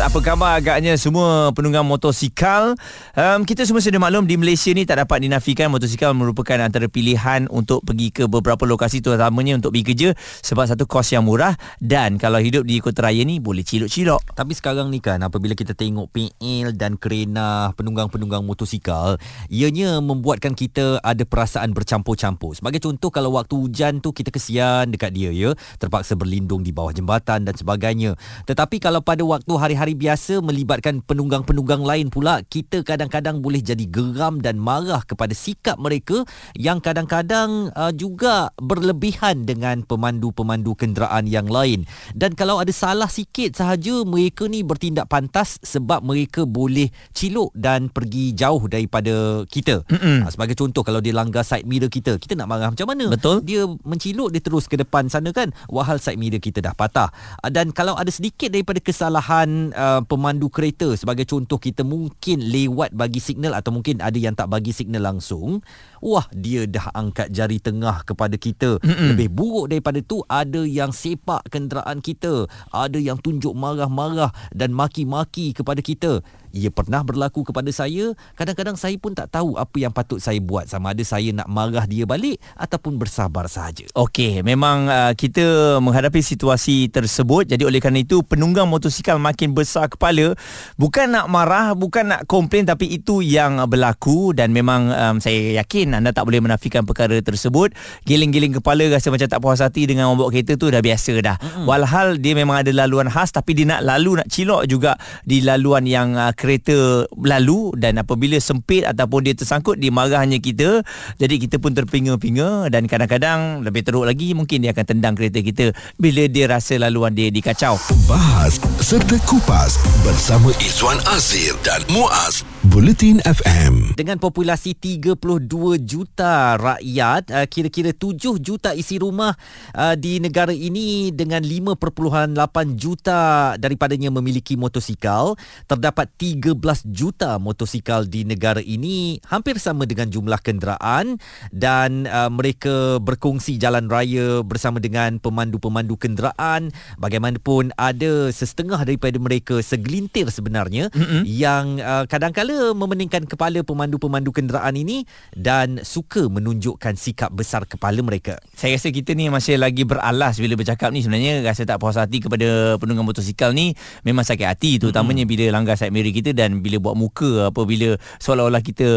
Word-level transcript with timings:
Apa 0.00 0.16
khabar 0.24 0.56
agaknya 0.56 0.96
semua 0.96 1.52
penunggang 1.52 1.84
motosikal? 1.84 2.72
Um, 3.12 3.44
Kita 3.44 3.68
semua 3.68 3.84
sudah 3.84 4.00
maklum 4.00 4.24
di 4.24 4.40
Malaysia 4.40 4.72
ni 4.72 4.88
tak 4.88 5.04
dapat 5.04 5.20
dinafikan 5.20 5.68
Motosikal 5.68 6.16
merupakan 6.16 6.56
antara 6.56 6.88
pilihan 6.88 7.44
untuk 7.52 7.84
pergi 7.84 8.08
ke 8.08 8.24
beberapa 8.24 8.64
lokasi 8.64 9.04
Terutamanya 9.04 9.60
untuk 9.60 9.76
pergi 9.76 9.84
kerja 9.92 10.08
Sebab 10.40 10.72
satu 10.72 10.88
kos 10.88 11.12
yang 11.12 11.28
murah 11.28 11.52
Dan 11.76 12.16
kalau 12.16 12.40
hidup 12.40 12.64
di 12.64 12.80
kota 12.80 13.04
raya 13.04 13.28
ni 13.28 13.44
boleh 13.44 13.60
cilok-cilok. 13.60 14.32
Tapi 14.32 14.52
sekarang 14.56 14.88
ni 14.88 15.04
kan 15.04 15.20
apabila 15.20 15.52
kita 15.52 15.76
tengok 15.76 16.08
PL 16.16 16.72
dan 16.80 16.96
kerena 16.96 17.76
penunggang-penunggang 17.76 18.40
motosikal 18.40 19.20
Ianya 19.52 20.00
membuatkan 20.00 20.56
kita 20.56 21.04
ada 21.04 21.28
perasaan 21.28 21.76
bercampur-campur. 21.76 22.56
Sebagai 22.56 22.80
contoh 22.80 23.12
kalau 23.12 23.36
waktu 23.36 23.52
hujan 23.52 24.00
tu 24.00 24.16
kita 24.16 24.32
kesian 24.32 24.88
dekat 24.96 25.12
dia 25.12 25.28
ya. 25.28 25.52
Terpaksa 25.76 26.16
berlindung 26.16 26.64
di 26.64 26.72
bawah 26.72 26.96
jembatan 26.96 27.44
dan 27.44 27.52
sebagainya. 27.52 28.16
Tetapi 28.48 28.80
kalau 28.80 29.04
pada 29.04 29.20
waktu 29.28 29.52
hari-hari 29.60 29.89
hari 29.90 30.06
biasa 30.06 30.38
melibatkan 30.38 31.02
penunggang-penunggang 31.02 31.82
lain 31.82 32.14
pula 32.14 32.46
kita 32.46 32.86
kadang-kadang 32.86 33.42
boleh 33.42 33.58
jadi 33.58 33.90
geram 33.90 34.38
dan 34.38 34.54
marah 34.54 35.02
kepada 35.02 35.34
sikap 35.34 35.82
mereka 35.82 36.22
yang 36.54 36.78
kadang-kadang 36.78 37.74
uh, 37.74 37.90
juga 37.90 38.54
berlebihan 38.62 39.42
dengan 39.42 39.82
pemandu-pemandu 39.82 40.78
kenderaan 40.78 41.26
yang 41.26 41.50
lain. 41.50 41.90
Dan 42.14 42.38
kalau 42.38 42.62
ada 42.62 42.70
salah 42.70 43.10
sikit 43.10 43.58
sahaja 43.58 44.06
mereka 44.06 44.46
ni 44.46 44.62
bertindak 44.62 45.10
pantas 45.10 45.58
sebab 45.66 46.06
mereka 46.06 46.46
boleh 46.46 46.94
ciluk 47.10 47.50
dan 47.58 47.90
pergi 47.90 48.30
jauh 48.30 48.70
daripada 48.70 49.42
kita. 49.50 49.82
Uh, 49.90 50.22
sebagai 50.30 50.54
contoh 50.54 50.86
kalau 50.86 51.02
dia 51.02 51.18
langgar 51.18 51.42
side 51.42 51.66
mirror 51.66 51.90
kita 51.90 52.14
kita 52.14 52.38
nak 52.38 52.46
marah 52.46 52.70
macam 52.70 52.86
mana? 52.86 53.10
Betul. 53.10 53.42
Dia 53.42 53.66
menciluk 53.82 54.30
dia 54.30 54.38
terus 54.38 54.70
ke 54.70 54.78
depan 54.78 55.10
sana 55.10 55.34
kan? 55.34 55.50
Wahal 55.66 55.98
side 55.98 56.14
mirror 56.14 56.38
kita 56.38 56.62
dah 56.62 56.78
patah. 56.78 57.10
Uh, 57.42 57.50
dan 57.50 57.74
kalau 57.74 57.98
ada 57.98 58.14
sedikit 58.14 58.54
daripada 58.54 58.78
kesalahan 58.78 59.74
uh, 59.80 60.00
pemandu 60.04 60.52
kereta 60.52 60.92
sebagai 60.92 61.24
contoh 61.24 61.56
kita 61.56 61.80
mungkin 61.80 62.44
lewat 62.44 62.92
bagi 62.92 63.18
signal 63.18 63.56
atau 63.56 63.72
mungkin 63.72 64.04
ada 64.04 64.20
yang 64.20 64.36
tak 64.36 64.52
bagi 64.52 64.76
signal 64.76 65.08
langsung 65.08 65.64
wah 66.00 66.26
dia 66.34 66.66
dah 66.66 66.92
angkat 66.92 67.32
jari 67.32 67.62
tengah 67.62 68.02
kepada 68.04 68.36
kita. 68.36 68.80
Mm-mm. 68.80 69.12
lebih 69.14 69.28
buruk 69.32 69.66
daripada 69.70 70.00
tu 70.00 70.24
ada 70.26 70.64
yang 70.64 70.90
sepak 70.90 71.46
kenderaan 71.52 72.00
kita. 72.00 72.48
Ada 72.72 72.96
yang 72.96 73.20
tunjuk 73.20 73.52
marah-marah 73.52 74.32
dan 74.52 74.72
maki-maki 74.74 75.52
kepada 75.52 75.80
kita. 75.84 76.24
Ia 76.50 76.66
pernah 76.74 77.06
berlaku 77.06 77.46
kepada 77.46 77.70
saya. 77.70 78.10
Kadang-kadang 78.34 78.74
saya 78.74 78.98
pun 78.98 79.14
tak 79.14 79.30
tahu 79.30 79.54
apa 79.54 79.76
yang 79.78 79.94
patut 79.94 80.18
saya 80.18 80.42
buat. 80.42 80.66
Sama 80.66 80.90
ada 80.90 81.02
saya 81.06 81.30
nak 81.30 81.46
marah 81.46 81.86
dia 81.86 82.02
balik 82.02 82.42
ataupun 82.58 82.98
bersabar 82.98 83.46
sahaja. 83.46 83.86
Okey 83.94 84.42
memang 84.42 84.90
uh, 84.90 85.12
kita 85.14 85.78
menghadapi 85.78 86.18
situasi 86.18 86.90
tersebut. 86.90 87.54
Jadi 87.54 87.62
oleh 87.62 87.78
kerana 87.78 88.02
itu 88.02 88.26
penunggang 88.26 88.66
motosikal 88.66 89.22
makin 89.22 89.54
besar 89.54 89.86
kepala. 89.86 90.34
Bukan 90.74 91.14
nak 91.14 91.30
marah 91.30 91.78
bukan 91.78 92.18
nak 92.18 92.26
komplain 92.26 92.66
tapi 92.66 92.90
itu 92.98 93.22
yang 93.22 93.62
berlaku. 93.70 94.34
Dan 94.34 94.50
memang 94.50 94.90
um, 94.90 95.16
saya 95.22 95.62
yakin 95.62 95.89
anda 95.96 96.10
tak 96.14 96.26
boleh 96.26 96.42
menafikan 96.42 96.86
perkara 96.86 97.18
tersebut. 97.20 97.74
Giling-giling 98.06 98.56
kepala 98.58 98.86
rasa 98.90 99.10
macam 99.12 99.26
tak 99.26 99.40
puas 99.40 99.60
hati 99.60 99.86
dengan 99.88 100.12
membawa 100.12 100.30
kereta 100.30 100.54
tu 100.56 100.70
dah 100.70 100.82
biasa 100.82 101.12
dah. 101.20 101.36
Mm-hmm. 101.40 101.64
walhal 101.66 102.08
dia 102.18 102.32
memang 102.36 102.62
ada 102.62 102.70
laluan 102.74 103.08
khas 103.08 103.30
tapi 103.30 103.56
dia 103.56 103.66
nak 103.66 103.82
lalu 103.84 104.20
nak 104.20 104.28
cilok 104.28 104.62
juga 104.68 104.96
di 105.24 105.40
laluan 105.40 105.84
yang 105.84 106.14
uh, 106.14 106.32
kereta 106.36 107.08
lalu. 107.16 107.72
Dan 107.76 108.00
apabila 108.00 108.36
sempit 108.40 108.84
ataupun 108.84 109.26
dia 109.26 109.34
tersangkut 109.34 109.78
dia 109.78 109.92
marahnya 109.92 110.38
kita. 110.38 110.82
Jadi 111.16 111.34
kita 111.48 111.56
pun 111.62 111.72
terpinga-pinga 111.72 112.68
dan 112.68 112.86
kadang-kadang 112.90 113.64
lebih 113.64 113.86
teruk 113.86 114.04
lagi 114.04 114.32
mungkin 114.36 114.64
dia 114.64 114.76
akan 114.76 114.84
tendang 114.84 115.14
kereta 115.16 115.40
kita 115.40 115.66
bila 115.96 116.26
dia 116.28 116.48
rasa 116.50 116.76
laluan 116.76 117.12
dia 117.16 117.28
dikacau. 117.32 117.76
Bahas 118.04 118.60
serta 118.82 119.16
kupas 119.24 119.80
bersama 120.04 120.52
Izwan 120.60 120.98
Azir 121.08 121.56
dan 121.64 121.80
Muaz. 121.92 122.42
Bulletin 122.60 123.24
FM. 123.24 123.96
Dengan 123.96 124.20
populasi 124.20 124.76
32 124.76 125.79
juta 125.86 126.58
rakyat, 126.58 127.30
uh, 127.30 127.46
kira-kira 127.46 127.94
7 127.94 128.42
juta 128.42 128.74
isi 128.74 128.98
rumah 128.98 129.38
uh, 129.72 129.94
di 129.94 130.18
negara 130.18 130.50
ini 130.50 131.14
dengan 131.14 131.40
5.8 131.46 132.34
juta 132.74 133.54
daripadanya 133.54 134.10
memiliki 134.10 134.58
motosikal, 134.58 135.38
terdapat 135.70 136.10
13 136.18 136.58
juta 136.90 137.38
motosikal 137.38 138.02
di 138.02 138.26
negara 138.26 138.58
ini, 138.58 139.22
hampir 139.30 139.62
sama 139.62 139.86
dengan 139.86 140.10
jumlah 140.10 140.42
kenderaan 140.42 141.22
dan 141.54 142.10
uh, 142.10 142.26
mereka 142.28 142.98
berkongsi 142.98 143.62
jalan 143.62 143.86
raya 143.86 144.42
bersama 144.42 144.82
dengan 144.82 145.22
pemandu-pemandu 145.22 145.94
kenderaan. 145.94 146.74
Bagaimanapun 146.98 147.70
ada 147.78 148.34
setengah 148.34 148.82
daripada 148.82 149.16
mereka 149.22 149.62
segelintir 149.62 150.26
sebenarnya 150.34 150.90
mm-hmm. 150.90 151.22
yang 151.24 151.78
uh, 151.78 152.04
kadang-kadang 152.10 152.40
kala 152.40 152.72
memeningkan 152.72 153.28
kepala 153.28 153.60
pemandu-pemandu 153.60 154.32
kenderaan 154.32 154.72
ini 154.72 155.04
dan 155.36 155.69
suka 155.86 156.26
menunjukkan 156.26 156.98
sikap 156.98 157.30
besar 157.30 157.62
kepala 157.70 158.02
mereka. 158.02 158.42
Saya 158.58 158.74
rasa 158.74 158.90
kita 158.90 159.14
ni 159.14 159.30
masih 159.30 159.60
lagi 159.60 159.86
beralas 159.86 160.42
bila 160.42 160.58
bercakap 160.58 160.90
ni 160.90 161.06
sebenarnya 161.06 161.46
rasa 161.46 161.62
tak 161.62 161.78
puas 161.78 161.94
hati 161.94 162.18
kepada 162.18 162.74
penunggang 162.82 163.06
motosikal 163.06 163.54
ni 163.54 163.78
memang 164.02 164.26
sakit 164.26 164.46
hati 164.46 164.82
terutamanya 164.82 165.22
mm-hmm. 165.22 165.46
bila 165.46 165.60
langgar 165.60 165.78
side 165.78 165.94
mirror 165.94 166.10
kita 166.10 166.34
dan 166.34 166.58
bila 166.64 166.82
buat 166.82 166.96
muka 166.98 167.52
apabila 167.54 167.94
seolah-olah 168.18 168.62
kita 168.64 168.88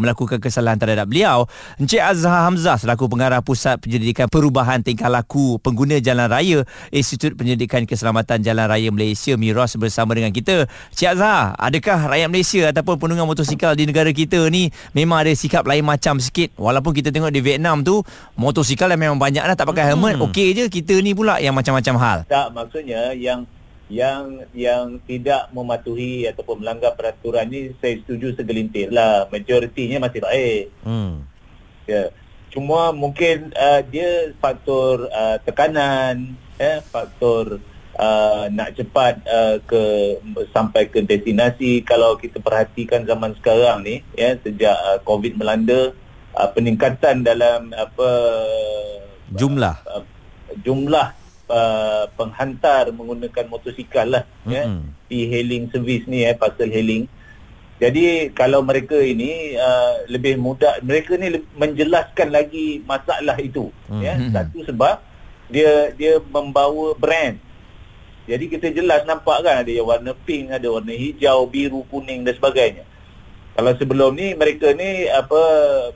melakukan 0.00 0.38
kesalahan 0.38 0.80
terhadap 0.80 1.10
beliau. 1.10 1.44
Encik 1.76 2.00
Azhar 2.00 2.48
Hamzah 2.48 2.78
selaku 2.78 3.10
pengarah 3.10 3.42
Pusat 3.42 3.82
Penyelidikan 3.82 4.30
Perubahan 4.30 4.80
Tingkah 4.80 5.10
Laku 5.10 5.58
Pengguna 5.58 5.98
Jalan 5.98 6.30
Raya 6.30 6.62
Institut 6.94 7.34
Penyelidikan 7.34 7.82
Keselamatan 7.84 8.40
Jalan 8.46 8.70
Raya 8.70 8.88
Malaysia 8.94 9.34
Miros 9.34 9.74
bersama 9.74 10.14
dengan 10.14 10.30
kita. 10.30 10.70
Encik 10.94 11.18
Azhar, 11.18 11.58
adakah 11.58 11.98
rakyat 12.06 12.28
Malaysia 12.30 12.62
ataupun 12.70 12.96
penunggang 13.02 13.26
motosikal 13.26 13.74
di 13.74 13.90
negara 13.90 14.14
kita 14.14 14.46
ni 14.46 14.70
memang 14.94 15.26
ada 15.26 15.32
sikap 15.34 15.66
lain 15.66 15.82
macam 15.82 16.21
sikit. 16.22 16.54
Walaupun 16.54 16.94
kita 16.94 17.10
tengok 17.10 17.34
di 17.34 17.42
Vietnam 17.42 17.82
tu 17.82 18.00
motosikal 18.38 18.86
yang 18.94 19.10
memang 19.10 19.18
banyak 19.18 19.42
dah 19.42 19.56
tak 19.58 19.66
pakai 19.66 19.90
helmet 19.90 20.16
hmm. 20.16 20.26
okey 20.30 20.48
je. 20.54 20.64
Kita 20.70 20.94
ni 21.02 21.12
pula 21.12 21.42
yang 21.42 21.52
macam-macam 21.52 21.94
hal. 21.98 22.18
Tak 22.30 22.54
maksudnya 22.54 23.10
yang 23.12 23.42
yang 23.92 24.40
yang 24.56 24.96
tidak 25.04 25.52
mematuhi 25.52 26.24
ataupun 26.24 26.64
melanggar 26.64 26.96
peraturan 26.96 27.44
ni 27.50 27.76
saya 27.82 27.98
setuju 28.00 28.38
segelintir 28.38 28.94
lah. 28.94 29.26
Majoritinya 29.28 30.06
masih 30.06 30.22
baik. 30.22 30.64
Hmm. 30.86 31.26
ya. 31.84 32.14
Cuma 32.52 32.92
mungkin 32.92 33.48
uh, 33.56 33.80
dia 33.80 34.36
faktor 34.36 35.08
uh, 35.08 35.40
tekanan 35.40 36.36
ya 36.60 36.84
faktor 36.84 37.64
uh, 37.96 38.44
nak 38.52 38.76
cepat 38.76 39.24
uh, 39.24 39.56
ke 39.64 39.82
sampai 40.52 40.88
ke 40.88 41.00
destinasi. 41.00 41.80
Kalau 41.80 42.20
kita 42.20 42.44
perhatikan 42.44 43.08
zaman 43.08 43.32
sekarang 43.40 43.84
ni 43.84 44.04
ya 44.12 44.36
sejak 44.40 44.76
uh, 44.76 45.00
covid 45.04 45.36
melanda 45.36 45.96
uh, 46.36 46.48
peningkatan 46.52 47.24
dalam 47.24 47.72
apa 47.72 48.08
jumlah 49.32 49.76
uh, 49.88 50.04
jumlah 50.60 51.12
uh, 51.48 52.04
penghantar 52.16 52.92
menggunakan 52.92 53.48
motosikal 53.48 54.06
lah 54.08 54.24
mm-hmm. 54.44 54.52
ya 54.52 54.62
di 55.08 55.18
hailing 55.28 55.68
service 55.72 56.04
ni 56.08 56.24
ya 56.24 56.36
parcel 56.36 56.68
hailing 56.68 57.08
jadi 57.82 58.30
kalau 58.30 58.62
mereka 58.62 58.94
ini 58.94 59.58
uh, 59.58 60.06
lebih 60.06 60.38
mudah 60.38 60.78
mereka 60.86 61.18
ni 61.18 61.42
menjelaskan 61.56 62.28
lagi 62.30 62.80
masalah 62.84 63.36
itu 63.40 63.72
mm-hmm. 63.88 64.02
ya 64.02 64.12
satu 64.30 64.64
sebab 64.68 65.00
dia 65.52 65.92
dia 65.96 66.16
membawa 66.20 66.96
brand 66.96 67.36
jadi 68.22 68.44
kita 68.46 68.70
jelas 68.70 69.02
nampak 69.02 69.42
kan 69.42 69.66
ada 69.66 69.70
yang 69.70 69.82
warna 69.82 70.14
pink, 70.14 70.54
ada 70.54 70.70
warna 70.70 70.94
hijau, 70.94 71.42
biru, 71.50 71.82
kuning 71.90 72.22
dan 72.22 72.38
sebagainya. 72.38 72.86
Kalau 73.52 73.72
sebelum 73.76 74.16
ni 74.16 74.32
mereka 74.32 74.72
ni 74.72 75.08
apa 75.12 75.42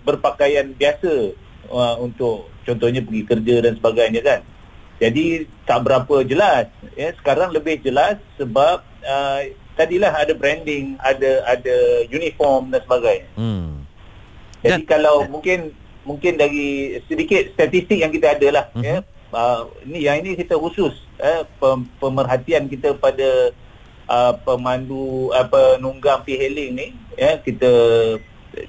berpakaian 0.05 0.77
biasa 0.77 1.33
uh, 1.73 1.97
untuk 2.01 2.53
contohnya 2.69 3.01
pergi 3.01 3.23
kerja 3.25 3.55
dan 3.65 3.73
sebagainya 3.81 4.21
kan. 4.21 4.41
Jadi 4.97 5.45
tak 5.69 5.85
berapa 5.85 6.25
jelas. 6.25 6.69
Ya, 6.97 7.13
sekarang 7.17 7.53
lebih 7.53 7.81
jelas 7.85 8.17
sebab 8.37 8.81
uh, 9.05 9.41
tadilah 9.77 10.13
ada 10.13 10.33
branding, 10.33 10.97
ada 11.01 11.45
ada 11.49 11.77
uniform 12.09 12.73
dan 12.73 12.81
sebagainya. 12.85 13.29
Hmm. 13.37 13.85
Jadi 14.65 14.85
dan, 14.85 14.89
kalau 14.89 15.25
dan, 15.25 15.33
mungkin 15.33 15.59
mungkin 16.07 16.39
dari 16.39 16.97
sedikit 17.11 17.51
statistik 17.59 17.99
yang 17.99 18.15
kita 18.15 18.39
ada 18.39 18.49
lah 18.55 18.65
uh-huh. 18.73 18.87
ya 18.87 18.97
uh, 19.35 19.67
ini 19.83 19.99
yang 20.07 20.23
ini 20.23 20.39
kita 20.39 20.55
khusus 20.55 20.95
eh, 21.19 21.43
pemerhatian 21.99 22.71
kita 22.71 22.95
pada 22.95 23.51
uh, 24.11 24.35
pemandu 24.43 25.31
apa 25.35 25.55
uh, 25.55 25.75
penunggang 25.79 26.23
piheling 26.23 26.73
ni 26.75 26.87
ya 27.15 27.39
kita 27.43 27.73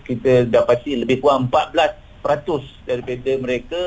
kita 0.03 0.43
dapati 0.47 0.99
lebih 0.99 1.23
kurang 1.23 1.47
14% 1.47 2.83
daripada 2.83 3.31
mereka 3.39 3.81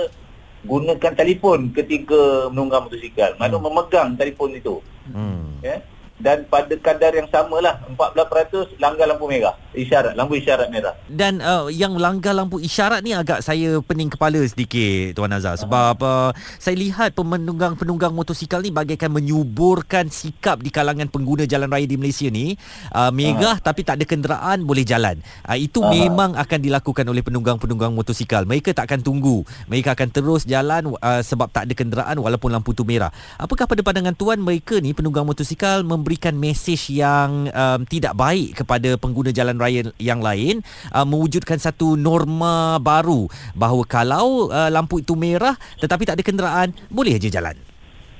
gunakan 0.64 1.12
telefon 1.16 1.72
ketika 1.72 2.48
menunggang 2.52 2.88
motosikal 2.88 3.32
maksudnya 3.36 3.58
hmm. 3.60 3.66
memegang 3.68 4.08
telefon 4.16 4.50
itu 4.56 4.74
hmm. 5.12 5.64
ya 5.64 5.76
dan 6.20 6.44
pada 6.46 6.76
kadar 6.76 7.16
yang 7.16 7.26
samalah 7.32 7.80
14% 7.96 8.76
langgar 8.76 9.08
lampu 9.08 9.24
merah. 9.26 9.56
Isyarat 9.72 10.12
lampu 10.12 10.36
isyarat 10.36 10.68
merah. 10.68 10.92
Dan 11.08 11.40
uh, 11.40 11.72
yang 11.72 11.96
langgar 11.96 12.36
lampu 12.36 12.60
isyarat 12.60 13.00
ni 13.00 13.16
agak 13.16 13.40
saya 13.40 13.80
pening 13.80 14.12
kepala 14.12 14.36
sedikit 14.44 15.16
Tuan 15.16 15.32
Azhar. 15.32 15.56
Sebab 15.56 15.96
uh, 16.04 16.30
saya 16.60 16.76
lihat 16.76 17.16
penunggang-penunggang 17.16 18.12
motosikal 18.12 18.60
ni 18.60 18.68
bagaikan 18.68 19.08
menyuburkan 19.08 20.12
sikap 20.12 20.60
di 20.60 20.68
kalangan 20.68 21.08
pengguna 21.08 21.48
jalan 21.48 21.72
raya 21.72 21.88
di 21.88 21.96
Malaysia 21.96 22.28
ni. 22.28 22.54
Uh, 22.92 23.08
merah 23.10 23.56
Aha. 23.56 23.64
tapi 23.64 23.80
tak 23.80 23.98
ada 23.98 24.04
kenderaan 24.04 24.68
boleh 24.68 24.84
jalan. 24.84 25.16
Uh, 25.48 25.56
itu 25.56 25.80
Aha. 25.80 25.88
memang 25.88 26.36
akan 26.36 26.60
dilakukan 26.60 27.04
oleh 27.08 27.24
penunggang-penunggang 27.24 27.96
motosikal. 27.96 28.44
Mereka 28.44 28.76
tak 28.76 28.92
akan 28.92 29.00
tunggu. 29.00 29.40
Mereka 29.72 29.96
akan 29.96 30.08
terus 30.12 30.44
jalan 30.44 30.92
uh, 31.00 31.22
sebab 31.24 31.48
tak 31.48 31.64
ada 31.64 31.74
kenderaan 31.74 32.20
walaupun 32.20 32.52
lampu 32.52 32.76
tu 32.76 32.84
merah. 32.84 33.08
Apakah 33.40 33.64
pada 33.64 33.80
pandangan 33.80 34.12
tuan 34.12 34.36
mereka 34.36 34.76
ni 34.82 34.92
penunggang 34.92 35.24
motosikal 35.24 35.80
memberi 35.80 36.09
memberikan 36.10 36.34
mesej 36.34 36.90
yang 36.90 37.46
um, 37.54 37.86
tidak 37.86 38.18
baik 38.18 38.58
kepada 38.58 38.98
pengguna 38.98 39.30
jalan 39.30 39.54
raya 39.54 39.94
yang 40.02 40.18
lain 40.18 40.58
uh, 40.90 41.06
mewujudkan 41.06 41.54
satu 41.54 41.94
norma 41.94 42.82
baru 42.82 43.30
bahawa 43.54 43.86
kalau 43.86 44.50
uh, 44.50 44.66
lampu 44.74 44.98
itu 44.98 45.14
merah 45.14 45.54
tetapi 45.78 46.02
tak 46.02 46.18
ada 46.18 46.26
kenderaan 46.26 46.74
boleh 46.90 47.14
aja 47.14 47.30
jalan. 47.30 47.54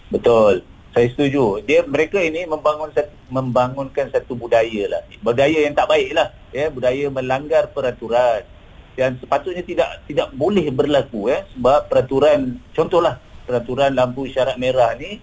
Betul. 0.07 0.63
Saya 0.95 1.11
setuju. 1.11 1.67
Dia 1.67 1.83
mereka 1.83 2.23
ini 2.23 2.47
membangun 2.47 2.95
membangunkan 3.27 4.07
satu 4.15 4.39
budaya 4.39 4.87
lah. 4.87 5.03
Budaya 5.19 5.67
yang 5.67 5.75
tak 5.75 5.91
baik 5.91 6.15
lah 6.15 6.31
ya. 6.55 6.71
Budaya 6.71 7.11
melanggar 7.11 7.75
peraturan. 7.75 8.47
Dan 8.95 9.19
sepatutnya 9.19 9.67
tidak 9.67 10.07
tidak 10.07 10.31
boleh 10.31 10.71
berlaku 10.71 11.27
ya. 11.27 11.43
Sebab 11.59 11.91
peraturan 11.91 12.55
contohlah 12.71 13.19
peraturan 13.51 13.99
lampu 13.99 14.31
isyarat 14.31 14.55
merah 14.63 14.95
ni 14.95 15.19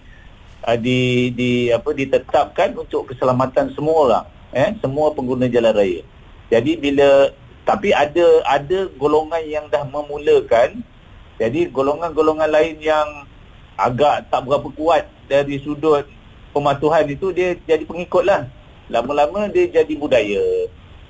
uh, 0.64 0.78
di 0.78 1.30
di 1.34 1.50
apa 1.70 1.90
ditetapkan 1.92 2.74
untuk 2.74 3.12
keselamatan 3.12 3.70
semua 3.76 3.96
orang 4.06 4.26
eh 4.54 4.72
semua 4.80 5.12
pengguna 5.12 5.46
jalan 5.46 5.74
raya. 5.76 6.00
Jadi 6.48 6.80
bila 6.80 7.30
tapi 7.68 7.92
ada 7.92 8.40
ada 8.48 8.88
golongan 8.96 9.44
yang 9.44 9.68
dah 9.68 9.84
memulakan 9.84 10.80
jadi 11.38 11.70
golongan-golongan 11.70 12.50
lain 12.50 12.76
yang 12.82 13.28
agak 13.78 14.26
tak 14.26 14.42
berapa 14.42 14.68
kuat 14.74 15.06
dari 15.30 15.62
sudut 15.62 16.02
pematuhan 16.50 17.06
itu 17.06 17.30
dia 17.30 17.54
jadi 17.62 17.86
pengikutlah. 17.86 18.50
Lama-lama 18.90 19.46
dia 19.52 19.68
jadi 19.68 19.94
budaya. 19.94 20.42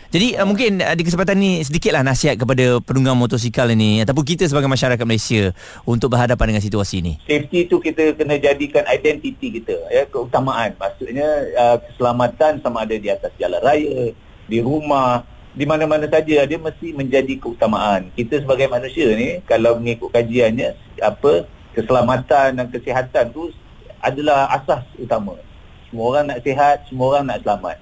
Jadi 0.09 0.41
uh, 0.41 0.49
mungkin 0.49 0.81
uh, 0.81 0.97
di 0.97 1.05
kesempatan 1.05 1.37
ni 1.37 1.61
sedikitlah 1.61 2.01
nasihat 2.01 2.41
kepada 2.41 2.81
penunggang 2.81 3.13
motosikal 3.13 3.69
ini 3.69 4.01
ataupun 4.01 4.25
kita 4.25 4.49
sebagai 4.49 4.65
masyarakat 4.65 5.05
Malaysia 5.05 5.53
untuk 5.85 6.17
berhadapan 6.17 6.57
dengan 6.57 6.65
situasi 6.65 7.05
ini. 7.05 7.21
Safety 7.29 7.69
tu 7.69 7.77
kita 7.77 8.17
kena 8.17 8.41
jadikan 8.41 8.89
identiti 8.89 9.61
kita 9.61 9.77
ya 9.93 10.09
keutamaan. 10.09 10.73
Maksudnya 10.81 11.29
uh, 11.61 11.77
keselamatan 11.85 12.65
sama 12.65 12.89
ada 12.89 12.97
di 12.97 13.13
atas 13.13 13.29
jalan 13.37 13.61
raya, 13.61 14.17
di 14.49 14.59
rumah, 14.65 15.29
di 15.53 15.69
mana-mana 15.69 16.09
saja 16.09 16.49
dia 16.49 16.57
mesti 16.57 16.97
menjadi 16.97 17.37
keutamaan. 17.37 18.09
Kita 18.17 18.41
sebagai 18.41 18.65
manusia 18.73 19.13
ni 19.13 19.45
kalau 19.45 19.77
mengikut 19.77 20.09
kajiannya 20.09 20.73
apa 21.05 21.45
keselamatan 21.77 22.57
dan 22.57 22.67
kesihatan 22.73 23.29
tu 23.29 23.53
adalah 24.01 24.49
asas 24.57 24.89
utama. 24.97 25.37
Semua 25.93 26.05
orang 26.17 26.33
nak 26.33 26.41
sihat, 26.41 26.89
semua 26.89 27.13
orang 27.13 27.29
nak 27.29 27.45
selamat. 27.45 27.77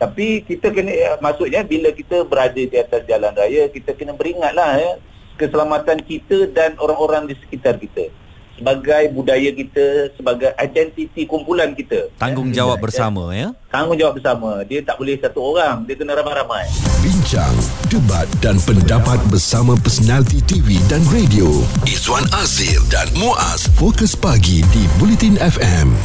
Tapi 0.00 0.40
kita 0.48 0.72
kena 0.72 0.88
eh, 0.88 1.12
maksudnya 1.20 1.60
bila 1.60 1.92
kita 1.92 2.24
berada 2.24 2.56
di 2.56 2.72
atas 2.72 3.04
jalan 3.04 3.36
raya 3.36 3.68
kita 3.68 3.92
kena 3.92 4.16
beringatlah 4.16 4.80
ya 4.80 4.92
keselamatan 5.36 6.00
kita 6.00 6.48
dan 6.56 6.72
orang-orang 6.80 7.28
di 7.28 7.36
sekitar 7.36 7.76
kita. 7.76 8.08
Sebagai 8.56 9.08
budaya 9.16 9.48
kita 9.56 10.12
sebagai 10.20 10.52
identiti 10.56 11.24
kumpulan 11.24 11.72
kita. 11.72 12.12
Tanggungjawab 12.20 12.76
ya. 12.76 12.82
bersama 12.84 13.22
ya? 13.32 13.48
Tanggungjawab 13.72 14.20
bersama. 14.20 14.50
Dia 14.68 14.84
tak 14.84 15.00
boleh 15.00 15.16
satu 15.16 15.40
orang. 15.40 15.88
Dia 15.88 15.96
kena 15.96 16.12
ramai-ramai. 16.12 16.68
Bincang 17.00 17.56
debat 17.88 18.28
dan 18.44 18.60
pendapat 18.68 19.16
bersama 19.32 19.80
personaliti 19.80 20.44
TV 20.44 20.76
dan 20.92 21.00
radio. 21.08 21.48
Izwan 21.88 22.28
Azir 22.36 22.84
dan 22.92 23.08
Muaz. 23.16 23.64
Fokus 23.80 24.12
Pagi 24.12 24.60
di 24.76 24.84
Bulletin 25.00 25.40
FM 25.40 25.96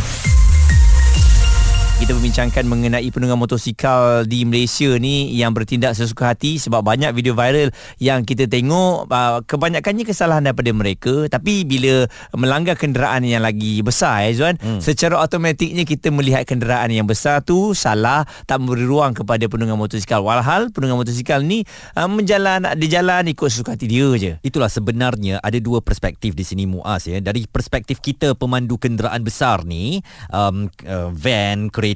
kita 2.05 2.21
membincangkan 2.21 2.69
mengenai 2.69 3.09
penunggang 3.09 3.41
motosikal 3.41 4.29
di 4.29 4.45
Malaysia 4.45 4.93
ni 5.01 5.33
yang 5.41 5.57
bertindak 5.57 5.97
sesuka 5.97 6.37
hati 6.37 6.61
sebab 6.61 6.85
banyak 6.85 7.09
video 7.17 7.33
viral 7.33 7.73
yang 7.97 8.21
kita 8.21 8.45
tengok. 8.45 9.09
Uh, 9.09 9.41
kebanyakannya 9.41 10.05
kesalahan 10.05 10.45
daripada 10.45 10.69
mereka. 10.69 11.25
Tapi 11.25 11.65
bila 11.65 12.05
melanggar 12.37 12.77
kenderaan 12.77 13.25
yang 13.25 13.41
lagi 13.41 13.81
besar 13.81 14.21
eh 14.29 14.37
Zuan 14.37 14.53
hmm. 14.53 14.85
secara 14.85 15.17
automatiknya 15.17 15.81
kita 15.81 16.13
melihat 16.13 16.45
kenderaan 16.45 16.93
yang 16.93 17.09
besar 17.09 17.41
tu 17.41 17.73
salah 17.73 18.21
tak 18.45 18.61
memberi 18.61 18.85
ruang 18.85 19.17
kepada 19.17 19.49
penunggang 19.49 19.81
motosikal. 19.81 20.21
Walhal 20.21 20.69
penunggang 20.69 21.01
motosikal 21.01 21.41
ni 21.41 21.65
uh, 21.97 22.05
menjalan 22.05 22.69
di 22.77 22.85
jalan 22.85 23.33
ikut 23.33 23.49
sesuka 23.49 23.73
hati 23.73 23.89
dia 23.89 24.13
je. 24.21 24.37
Itulah 24.45 24.69
sebenarnya 24.69 25.41
ada 25.41 25.57
dua 25.57 25.81
perspektif 25.81 26.37
di 26.37 26.45
sini 26.45 26.69
Muaz 26.69 27.09
ya. 27.09 27.17
Dari 27.17 27.49
perspektif 27.49 27.97
kita 27.97 28.37
pemandu 28.37 28.77
kenderaan 28.77 29.25
besar 29.25 29.65
ni 29.65 30.05
um, 30.29 30.69
uh, 30.85 31.09
van 31.09 31.73
kereta, 31.73 31.94